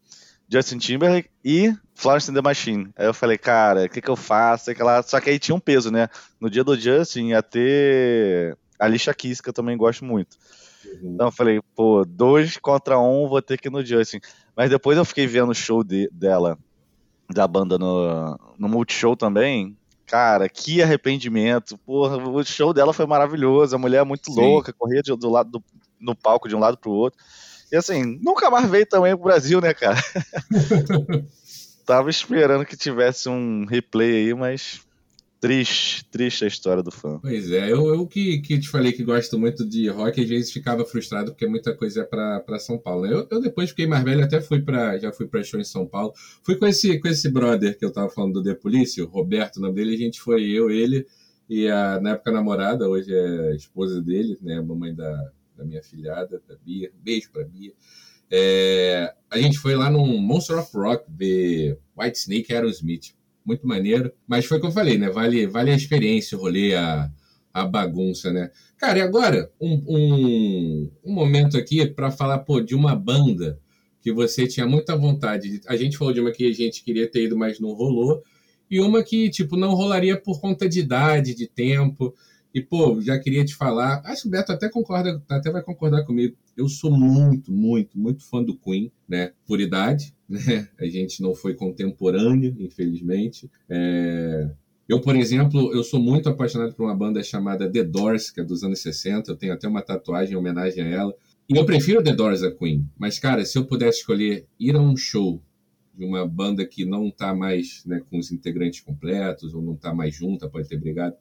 [0.49, 2.89] Justin Timberlake e Florence and the Machine.
[2.95, 4.71] Aí eu falei, cara, o que, que eu faço?
[5.05, 6.09] Só que aí tinha um peso, né?
[6.39, 10.35] No dia do Justin ia ter a Alicia Keys, que eu também gosto muito.
[10.83, 11.13] Uhum.
[11.13, 14.19] Então eu falei, pô, dois contra um, vou ter que ir no Justin.
[14.57, 16.57] Mas depois eu fiquei vendo o show de, dela,
[17.31, 19.77] da banda no, no Multishow também.
[20.07, 21.77] Cara, que arrependimento.
[21.77, 23.75] Porra, o show dela foi maravilhoso.
[23.75, 24.41] A mulher é muito Sim.
[24.41, 25.63] louca, corria de, do lado do,
[25.99, 27.23] no palco de um lado pro outro.
[27.71, 29.97] E assim, nunca mais veio também pro Brasil, né, cara?
[31.86, 34.82] Tava esperando que tivesse um replay aí, mas
[35.39, 37.19] triste, triste a história do fã.
[37.19, 40.51] Pois é, eu, eu que, que te falei que gosto muito de rock, às vezes
[40.51, 43.07] ficava frustrado porque muita coisa é para São Paulo.
[43.07, 43.13] Né?
[43.13, 45.88] Eu, eu depois fiquei mais velho, até fui para já fui para show em São
[45.88, 46.13] Paulo.
[46.43, 49.57] Fui com esse com esse brother que eu tava falando do The Police, o Roberto,
[49.57, 51.07] o nome dele, a gente foi eu, ele
[51.49, 55.65] e a na época a namorada, hoje é esposa dele, né, a mamãe da da
[55.65, 56.91] minha filhada, da Bia.
[57.03, 57.73] Beijo pra Bia.
[58.32, 63.13] É, a gente foi lá num Monster of Rock ver White Snake Aerosmith.
[63.45, 64.11] Muito maneiro.
[64.27, 65.09] Mas foi o que eu falei, né?
[65.09, 67.11] Vale, vale a experiência, o rolê, a,
[67.53, 68.49] a bagunça, né?
[68.77, 73.59] Cara, e agora, um, um, um momento aqui para falar, pô, de uma banda
[74.01, 75.59] que você tinha muita vontade.
[75.59, 75.61] De...
[75.67, 78.23] A gente falou de uma que a gente queria ter ido, mas não rolou.
[78.69, 82.15] E uma que, tipo, não rolaria por conta de idade, de tempo.
[82.53, 86.03] E, pô, já queria te falar, acho que o Beto até concorda, até vai concordar
[86.03, 86.35] comigo.
[86.55, 89.31] Eu sou muito, muito, muito fã do Queen, né?
[89.45, 90.67] Por idade, né?
[90.79, 93.49] A gente não foi contemporâneo, infelizmente.
[93.69, 94.49] É...
[94.87, 98.43] Eu, por exemplo, eu sou muito apaixonado por uma banda chamada The Doors, que é
[98.43, 99.31] dos anos 60.
[99.31, 101.15] Eu tenho até uma tatuagem em homenagem a ela.
[101.47, 102.85] E eu prefiro The Doors a Queen.
[102.99, 105.41] Mas, cara, se eu pudesse escolher ir a um show
[105.97, 109.93] de uma banda que não tá mais né, com os integrantes completos, ou não tá
[109.93, 111.15] mais junta, pode ter brigado,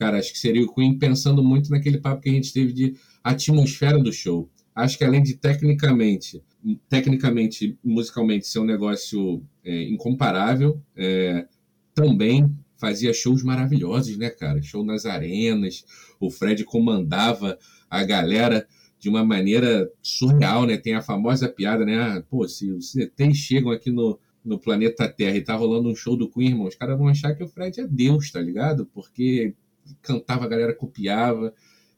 [0.00, 2.94] Cara, acho que seria o Queen pensando muito naquele papo que a gente teve de
[3.22, 4.48] atmosfera do show.
[4.74, 6.42] Acho que além de tecnicamente,
[6.88, 11.46] tecnicamente, musicalmente ser um negócio é, incomparável, é,
[11.94, 14.62] também fazia shows maravilhosos, né, cara?
[14.62, 15.84] Show nas arenas,
[16.18, 17.58] o Fred comandava
[17.90, 18.66] a galera
[18.98, 20.78] de uma maneira surreal, né?
[20.78, 22.00] Tem a famosa piada, né?
[22.00, 25.94] Ah, pô, se os ETs chegam aqui no, no planeta Terra e tá rolando um
[25.94, 28.86] show do Queen, irmão, os caras vão achar que o Fred é Deus, tá ligado?
[28.86, 29.54] Porque
[30.02, 31.52] cantava, a galera copiava.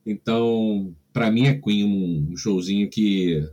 [0.05, 3.49] Então, para mim é Queen um, showzinho que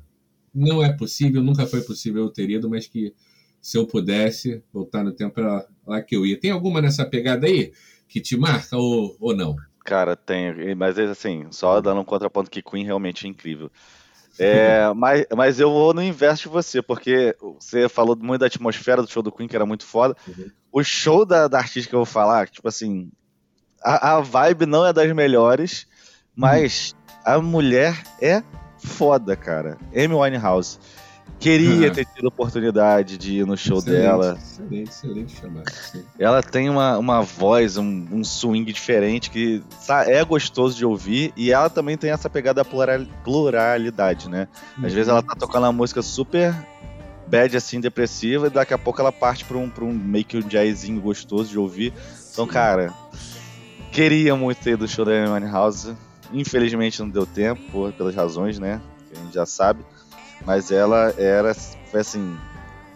[0.54, 3.14] não é possível, nunca foi possível eu ter ido, mas que
[3.62, 6.40] se eu pudesse voltar no tempo era lá que eu ia.
[6.40, 7.72] Tem alguma nessa pegada aí
[8.08, 9.56] que te marca ou, ou não?
[9.86, 13.72] Cara, tem, mas assim, só dando um contraponto que Queen realmente é incrível.
[14.38, 19.02] É, mas, mas eu vou no inverso de você, porque você falou muito da atmosfera
[19.02, 20.16] do show do Queen, que era muito foda.
[20.28, 20.50] Uhum.
[20.72, 23.12] O show da, da artista que eu vou falar, tipo assim,
[23.84, 25.88] a, a vibe não é das melhores,
[26.36, 28.44] mas a mulher é
[28.78, 29.78] foda, cara.
[29.96, 30.80] Amy Winehouse.
[31.40, 31.92] Queria ah.
[31.92, 34.38] ter tido oportunidade de ir no show excelente, dela.
[34.38, 35.72] Excelente, excelente chamada.
[36.18, 39.64] Ela tem uma, uma voz, um, um swing diferente que
[40.08, 44.50] é gostoso de ouvir e ela também tem essa pegada plural, pluralidade, né?
[44.78, 44.90] Às uhum.
[44.90, 46.54] vezes ela tá tocando uma música super
[47.26, 50.38] bad, assim, depressiva e daqui a pouco ela parte pra um, pra um meio que
[50.38, 51.94] um jazzinho gostoso de ouvir.
[52.34, 52.52] Então, Sim.
[52.52, 52.94] cara,
[53.92, 55.94] Queria muito ter do show da Amy House.
[56.32, 58.82] Infelizmente não deu tempo, pelas razões, né?
[59.10, 59.84] Que a gente já sabe.
[60.46, 62.38] Mas ela era, foi assim,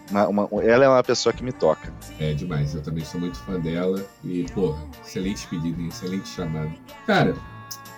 [0.10, 1.92] uma, uma, ela é uma pessoa que me toca.
[2.20, 4.04] É demais, eu também sou muito fã dela.
[4.24, 6.72] E, pô, excelente pedido, excelente chamado.
[7.06, 7.36] Cara,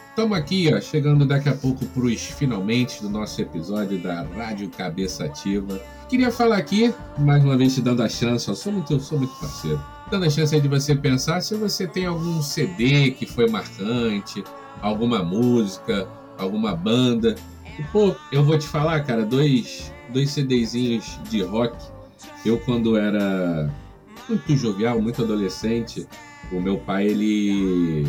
[0.10, 4.70] estamos aqui, ó, chegando daqui a pouco para os finalmente do nosso episódio da Rádio
[4.70, 5.80] Cabeça Ativa.
[6.08, 9.34] Queria falar aqui, mais uma vez te dando a chance, ó, sou muito, sou muito
[9.40, 14.44] parceiro dando a chance de você pensar se você tem algum CD que foi marcante,
[14.82, 17.36] alguma música, alguma banda.
[17.78, 21.76] E, pô, eu vou te falar, cara, dois, dois CDzinhos de rock.
[22.46, 23.72] Eu, quando era
[24.30, 26.08] muito jovial, muito adolescente,
[26.52, 28.08] o meu pai, ele.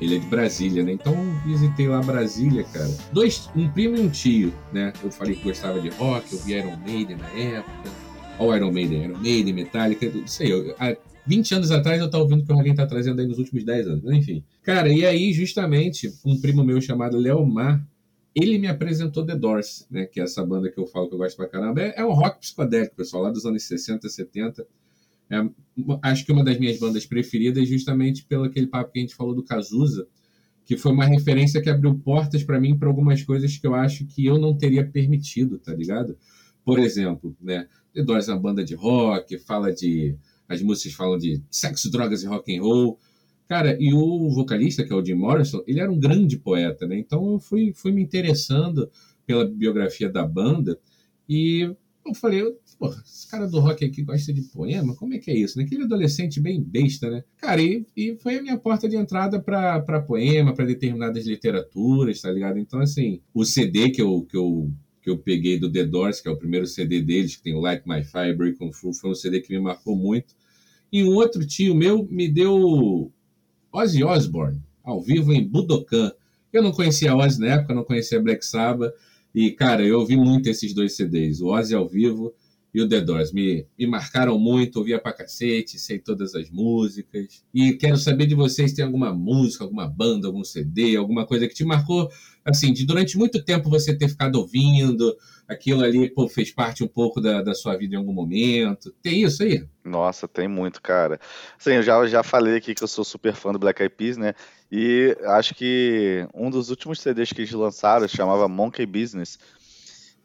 [0.00, 0.92] Ele é de Brasília, né?
[0.92, 2.90] Então visitei lá Brasília, cara.
[3.12, 4.92] Dois, um primo e um tio, né?
[5.02, 9.04] Eu falei que gostava de rock, eu vi Iron Maiden na época o Iron Maiden,
[9.04, 10.96] Iron Maiden, Metallica, não sei, eu, há
[11.26, 14.10] 20 anos atrás eu tava ouvindo que alguém tá trazendo aí nos últimos 10 anos,
[14.12, 14.42] enfim.
[14.62, 17.84] Cara, e aí justamente um primo meu chamado Leomar,
[18.34, 21.18] ele me apresentou The Doors, né, que é essa banda que eu falo que eu
[21.18, 24.66] gosto pra caramba, é, é um rock psicodélico, pessoal, lá dos anos 60, 70,
[25.30, 25.48] é,
[26.02, 29.34] acho que uma das minhas bandas preferidas, justamente pelo aquele papo que a gente falou
[29.34, 30.06] do Cazuza,
[30.64, 34.06] que foi uma referência que abriu portas para mim para algumas coisas que eu acho
[34.06, 36.16] que eu não teria permitido, tá ligado?
[36.64, 37.66] Por exemplo, né?
[37.92, 40.16] The Doors é uma banda de rock, fala de
[40.48, 42.98] as músicas falam de sexo, drogas e rock and roll.
[43.48, 46.98] Cara, e o vocalista, que é o Jim Morrison, ele era um grande poeta, né?
[46.98, 48.90] Então eu fui, fui me interessando
[49.26, 50.78] pela biografia da banda
[51.28, 51.74] e
[52.06, 52.42] eu falei,
[52.78, 54.96] pô, esse cara do rock aqui gosta de poema?
[54.96, 55.58] Como é que é isso?
[55.58, 55.64] Né?
[55.64, 57.22] Aquele adolescente bem besta, né?
[57.36, 62.30] Cara, e, e foi a minha porta de entrada para poema, para determinadas literaturas, tá
[62.30, 62.58] ligado?
[62.58, 64.70] Então, assim, o CD que eu, que eu
[65.02, 67.82] que eu peguei do The Doors, que é o primeiro CD deles, que tem Light
[67.86, 70.34] My Fire, Break On Through, foi um CD que me marcou muito.
[70.92, 73.10] E um outro tio meu me deu
[73.72, 76.12] Ozzy Osbourne, ao vivo em Budokan.
[76.52, 78.92] Eu não conhecia Ozzy na época, não conhecia Black Sabbath,
[79.34, 82.34] e, cara, eu ouvi muito esses dois CDs, o Ozzy ao vivo
[82.72, 83.32] e o The Doors.
[83.32, 87.44] Me, me marcaram muito, ouvia pra cacete, sei todas as músicas.
[87.52, 91.54] E quero saber de vocês, tem alguma música, alguma banda, algum CD, alguma coisa que
[91.54, 92.08] te marcou,
[92.44, 95.16] assim, de durante muito tempo você ter ficado ouvindo,
[95.50, 98.94] aquilo ali pô, fez parte um pouco da, da sua vida em algum momento.
[99.02, 99.66] Tem isso aí?
[99.84, 101.20] Nossa, tem muito, cara.
[101.58, 104.16] Assim, eu já, já falei aqui que eu sou super fã do Black Eyed Peas,
[104.16, 104.34] né?
[104.70, 109.38] E acho que um dos últimos CDs que eles lançaram chamava Monkey Business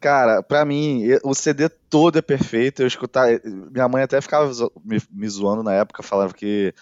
[0.00, 2.82] Cara, pra mim, o CD todo é perfeito.
[2.82, 3.28] Eu escutar.
[3.44, 4.50] Minha mãe até ficava
[4.84, 6.74] me, me zoando na época, falava que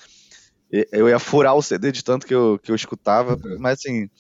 [0.91, 3.35] eu ia furar o CD de tanto que eu, que eu escutava.
[3.35, 3.57] Uhum.
[3.59, 4.11] Mas assim,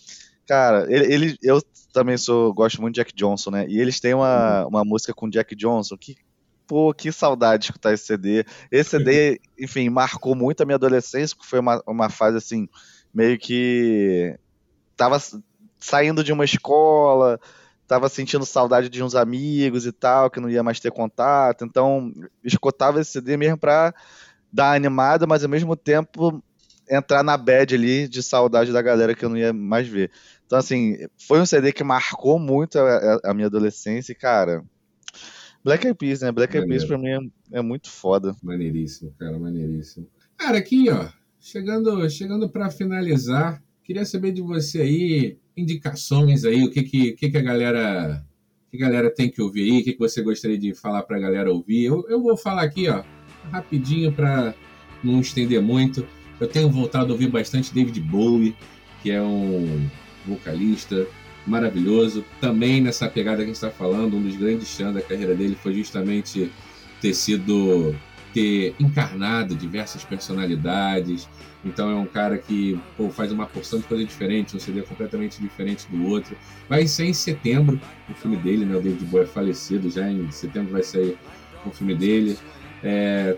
[0.46, 3.66] cara, ele, ele, eu também sou, gosto muito de Jack Johnson, né?
[3.68, 4.68] E eles têm uma, uhum.
[4.68, 6.16] uma música com Jack Johnson que,
[6.66, 8.44] pô, que saudade de escutar esse CD.
[8.70, 12.68] Esse CD, enfim, marcou muito a minha adolescência, porque foi uma, uma fase assim,
[13.12, 14.38] meio que
[14.96, 15.18] tava
[15.78, 17.38] saindo de uma escola
[17.86, 21.64] tava sentindo saudade de uns amigos e tal, que não ia mais ter contato.
[21.64, 23.94] Então, escutava esse CD mesmo pra
[24.52, 26.42] dar animada, mas ao mesmo tempo
[26.90, 30.10] entrar na bad ali de saudade da galera que eu não ia mais ver.
[30.46, 34.64] Então, assim, foi um CD que marcou muito a, a minha adolescência e, cara.
[35.64, 36.30] Black Eyed Peas, né?
[36.30, 38.36] Black Eyed Peas pra mim é, é, muito foda.
[38.42, 40.06] Maneiríssimo, cara, maneiríssimo.
[40.36, 41.08] Cara, aqui, ó,
[41.40, 47.30] chegando, chegando para finalizar, queria saber de você aí, indicações aí, o que que, que,
[47.30, 48.24] que a galera
[48.70, 51.16] que a galera tem que ouvir aí, o que, que você gostaria de falar para
[51.16, 51.84] a galera ouvir.
[51.84, 53.04] Eu, eu vou falar aqui, ó,
[53.50, 54.52] rapidinho para
[55.02, 56.06] não estender muito.
[56.40, 58.56] Eu tenho voltado a ouvir bastante David Bowie,
[59.02, 59.88] que é um
[60.26, 61.06] vocalista
[61.46, 62.24] maravilhoso.
[62.40, 65.56] Também nessa pegada que a gente está falando, um dos grandes chãs da carreira dele
[65.62, 66.50] foi justamente
[67.00, 67.94] ter sido
[68.32, 71.28] ter encarnado diversas personalidades.
[71.64, 75.40] Então é um cara que pô, faz uma porção de coisa diferente, um CD completamente
[75.40, 76.36] diferente do outro.
[76.68, 77.80] Vai sair em setembro
[78.10, 78.76] o filme dele, né?
[78.76, 81.16] O David Bowie é falecido, já em setembro vai sair
[81.64, 82.36] o filme dele.
[82.82, 83.36] É,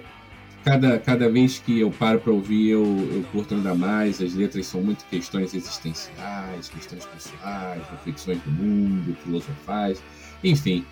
[0.67, 4.21] cada, cada vez que eu paro para ouvir, eu, eu curto ainda mais.
[4.21, 10.03] As letras são muito questões existenciais, questões pessoais, reflexões do mundo, filosofais.
[10.43, 10.85] Enfim,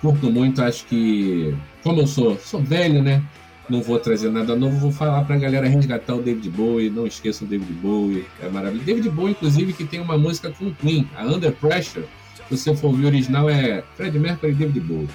[0.00, 0.62] curto muito.
[0.62, 3.22] Acho que, como eu sou, sou velho, né?
[3.68, 7.46] não vou trazer nada novo, vou falar pra galera resgatar o David Bowie, não esqueçam
[7.46, 8.86] o David Bowie, é maravilhoso.
[8.86, 12.74] David Bowie, inclusive, que tem uma música com o Queen, a Under Pressure, se você
[12.74, 15.08] for ouvir o original, é Fred Mercury e David Bowie.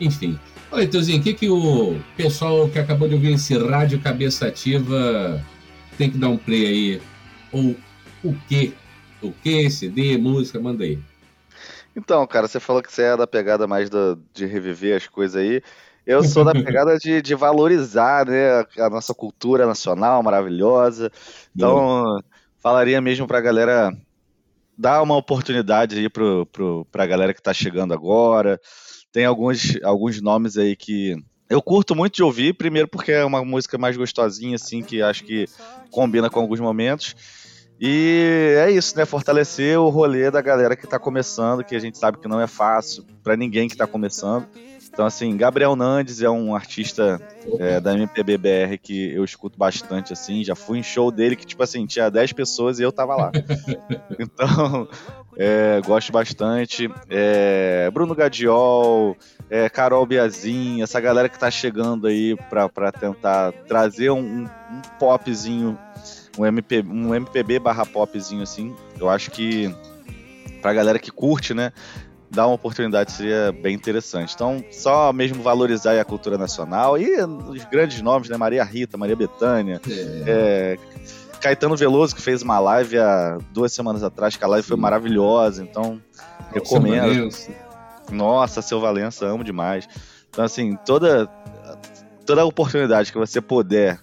[0.00, 0.38] Enfim.
[0.70, 5.42] Olha, Teuzinho, o que, que o pessoal que acabou de ouvir esse rádio cabeça ativa
[5.96, 7.02] tem que dar um play aí?
[7.50, 7.74] Ou
[8.22, 8.72] o quê?
[9.22, 9.70] O quê?
[9.70, 10.98] CD, música, manda aí.
[11.96, 15.36] Então, cara, você falou que você é da pegada mais do, de reviver as coisas
[15.40, 15.62] aí.
[16.06, 21.10] Eu sou da pegada de, de valorizar né, a nossa cultura nacional maravilhosa.
[21.54, 22.18] Então,
[22.62, 23.92] falaria mesmo para a galera
[24.76, 28.60] dar uma oportunidade aí para a galera que está chegando agora.
[29.12, 31.16] Tem alguns, alguns nomes aí que
[31.48, 35.24] eu curto muito de ouvir, primeiro porque é uma música mais gostosinha, assim, que acho
[35.24, 35.46] que
[35.90, 37.14] combina com alguns momentos.
[37.80, 39.06] E é isso, né?
[39.06, 42.46] Fortalecer o rolê da galera que está começando, que a gente sabe que não é
[42.46, 44.46] fácil para ninguém que está começando.
[44.98, 47.20] Então, assim, Gabriel Nandes é um artista
[47.60, 50.42] é, da MPB-BR que eu escuto bastante, assim.
[50.42, 53.30] Já fui em show dele que, tipo assim, tinha 10 pessoas e eu tava lá.
[54.18, 54.88] Então,
[55.36, 56.90] é, gosto bastante.
[57.08, 59.16] É, Bruno Gadiol,
[59.48, 64.42] é, Carol Biazin, essa galera que tá chegando aí pra, pra tentar trazer um, um,
[64.42, 65.78] um popzinho,
[66.36, 68.74] um, MP, um MPB barra popzinho, assim.
[68.98, 69.72] Eu acho que
[70.60, 71.72] pra galera que curte, né?
[72.30, 74.34] Dar uma oportunidade seria bem interessante.
[74.34, 78.36] Então, só mesmo valorizar a cultura nacional e os grandes nomes, né?
[78.36, 80.24] Maria Rita, Maria Bethânia, é.
[80.26, 80.78] É,
[81.40, 84.68] Caetano Veloso, que fez uma live há duas semanas atrás, que a live Sim.
[84.68, 86.00] foi maravilhosa, então
[86.52, 87.28] recomendo.
[88.10, 89.88] Nossa, seu Valença, amo demais.
[90.30, 91.28] Então, assim, toda
[92.28, 93.98] toda a oportunidade que você puder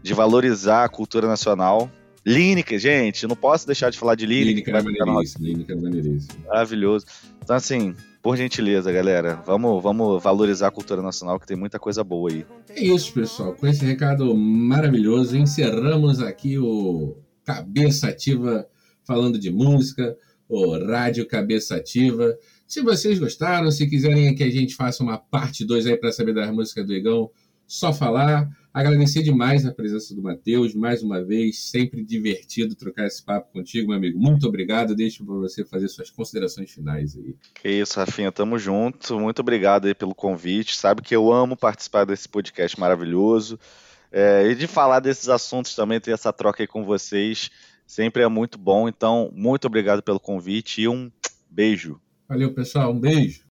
[0.00, 1.90] de valorizar a cultura nacional.
[2.24, 4.70] Línica, gente, não posso deixar de falar de Línica.
[4.70, 6.44] Línica é maneiríssimo, Línica é maneiríssimo.
[6.46, 7.06] Maravilhoso.
[7.44, 12.02] Então, assim, por gentileza, galera, vamos, vamos valorizar a cultura nacional, que tem muita coisa
[12.02, 12.46] boa aí.
[12.70, 13.52] É isso, pessoal.
[13.52, 18.66] Com esse recado maravilhoso, encerramos aqui o Cabeça Ativa
[19.06, 20.16] falando de música,
[20.48, 22.34] o Rádio Cabeça Ativa.
[22.66, 26.32] Se vocês gostaram, se quiserem que a gente faça uma parte 2 aí para saber
[26.32, 27.30] das músicas do Igão,
[27.66, 28.48] só falar.
[28.74, 33.86] Agradecer demais a presença do Matheus, mais uma vez, sempre divertido trocar esse papo contigo,
[33.86, 34.18] meu amigo.
[34.18, 37.36] Muito obrigado, deixo para você fazer suas considerações finais aí.
[37.54, 39.20] Que isso, Rafinha, tamo junto.
[39.20, 40.76] Muito obrigado aí pelo convite.
[40.76, 43.60] Sabe que eu amo participar desse podcast maravilhoso.
[44.10, 47.52] É, e de falar desses assuntos também, ter essa troca aí com vocês,
[47.86, 48.88] sempre é muito bom.
[48.88, 51.12] Então, muito obrigado pelo convite e um
[51.48, 52.00] beijo.
[52.28, 52.92] Valeu, pessoal.
[52.92, 53.43] Um beijo.